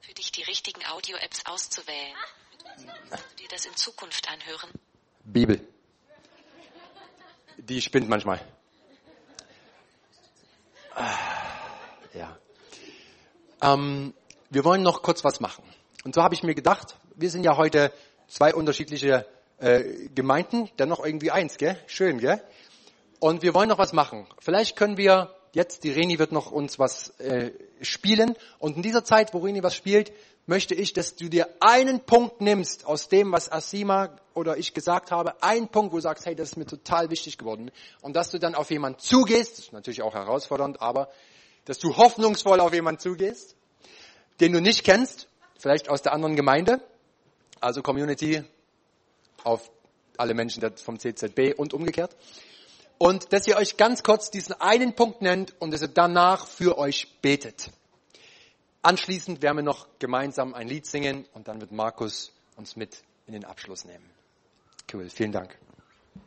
für 0.00 0.14
dich 0.14 0.32
die 0.32 0.42
richtigen 0.42 0.84
Audio-Apps 0.86 1.46
auszuwählen. 1.46 2.16
Kannst 3.10 3.30
du 3.30 3.36
dir 3.36 3.48
das 3.48 3.64
in 3.64 3.76
Zukunft 3.76 4.28
anhören? 4.28 4.70
Bibel. 5.22 5.60
Die 7.58 7.80
spinnt 7.80 8.08
manchmal. 8.08 8.44
Ja. 12.14 12.36
Ähm, 13.62 14.14
wir 14.50 14.64
wollen 14.64 14.82
noch 14.82 15.02
kurz 15.02 15.24
was 15.24 15.40
machen. 15.40 15.64
Und 16.04 16.14
so 16.14 16.22
habe 16.22 16.34
ich 16.34 16.42
mir 16.42 16.54
gedacht, 16.54 16.96
wir 17.14 17.30
sind 17.30 17.44
ja 17.44 17.56
heute 17.56 17.92
zwei 18.28 18.54
unterschiedliche 18.54 19.26
äh, 19.58 20.08
Gemeinden, 20.14 20.70
dann 20.76 20.88
noch 20.88 21.04
irgendwie 21.04 21.30
eins, 21.30 21.56
gell? 21.56 21.78
Schön, 21.86 22.18
gell? 22.18 22.42
Und 23.20 23.42
wir 23.42 23.54
wollen 23.54 23.68
noch 23.68 23.78
was 23.78 23.92
machen. 23.92 24.26
Vielleicht 24.40 24.76
können 24.76 24.96
wir 24.96 25.34
jetzt, 25.52 25.84
die 25.84 25.90
Reni 25.90 26.18
wird 26.18 26.32
noch 26.32 26.50
uns 26.50 26.78
was 26.78 27.10
äh, 27.20 27.52
spielen. 27.80 28.36
Und 28.58 28.76
in 28.76 28.82
dieser 28.82 29.04
Zeit, 29.04 29.34
wo 29.34 29.38
Reni 29.38 29.62
was 29.62 29.74
spielt, 29.74 30.12
möchte 30.46 30.74
ich, 30.74 30.92
dass 30.92 31.14
du 31.14 31.28
dir 31.28 31.48
einen 31.60 32.00
Punkt 32.00 32.40
nimmst 32.40 32.86
aus 32.86 33.08
dem, 33.08 33.32
was 33.32 33.50
Asima 33.50 34.18
oder 34.34 34.56
ich 34.56 34.74
gesagt 34.74 35.10
habe, 35.10 35.42
einen 35.42 35.68
Punkt, 35.68 35.92
wo 35.92 35.96
du 35.96 36.02
sagst, 36.02 36.26
hey, 36.26 36.34
das 36.34 36.50
ist 36.50 36.56
mir 36.56 36.66
total 36.66 37.10
wichtig 37.10 37.38
geworden. 37.38 37.70
Und 38.00 38.16
dass 38.16 38.30
du 38.30 38.38
dann 38.38 38.54
auf 38.54 38.70
jemanden 38.70 38.98
zugehst, 38.98 39.58
das 39.58 39.66
ist 39.66 39.72
natürlich 39.72 40.02
auch 40.02 40.14
herausfordernd, 40.14 40.80
aber 40.80 41.08
dass 41.64 41.78
du 41.78 41.96
hoffnungsvoll 41.96 42.60
auf 42.60 42.72
jemanden 42.72 43.00
zugehst, 43.00 43.56
den 44.40 44.52
du 44.52 44.60
nicht 44.60 44.84
kennst, 44.84 45.28
vielleicht 45.58 45.88
aus 45.88 46.02
der 46.02 46.12
anderen 46.12 46.34
Gemeinde, 46.34 46.80
also 47.60 47.82
Community, 47.82 48.42
auf 49.44 49.70
alle 50.16 50.34
Menschen 50.34 50.62
vom 50.76 50.98
CZB 50.98 51.54
und 51.56 51.72
umgekehrt. 51.74 52.16
Und 53.02 53.32
dass 53.32 53.48
ihr 53.48 53.56
euch 53.56 53.76
ganz 53.76 54.04
kurz 54.04 54.30
diesen 54.30 54.52
einen 54.60 54.94
Punkt 54.94 55.22
nennt 55.22 55.60
und 55.60 55.72
dass 55.72 55.82
ihr 55.82 55.88
danach 55.88 56.46
für 56.46 56.78
euch 56.78 57.08
betet. 57.20 57.72
Anschließend 58.82 59.42
werden 59.42 59.56
wir 59.56 59.64
noch 59.64 59.88
gemeinsam 59.98 60.54
ein 60.54 60.68
Lied 60.68 60.86
singen 60.86 61.26
und 61.34 61.48
dann 61.48 61.60
wird 61.60 61.72
Markus 61.72 62.30
uns 62.54 62.76
mit 62.76 63.02
in 63.26 63.32
den 63.32 63.44
Abschluss 63.44 63.84
nehmen. 63.84 64.08
Cool, 64.92 65.10
vielen 65.10 65.32
Dank. 65.32 65.58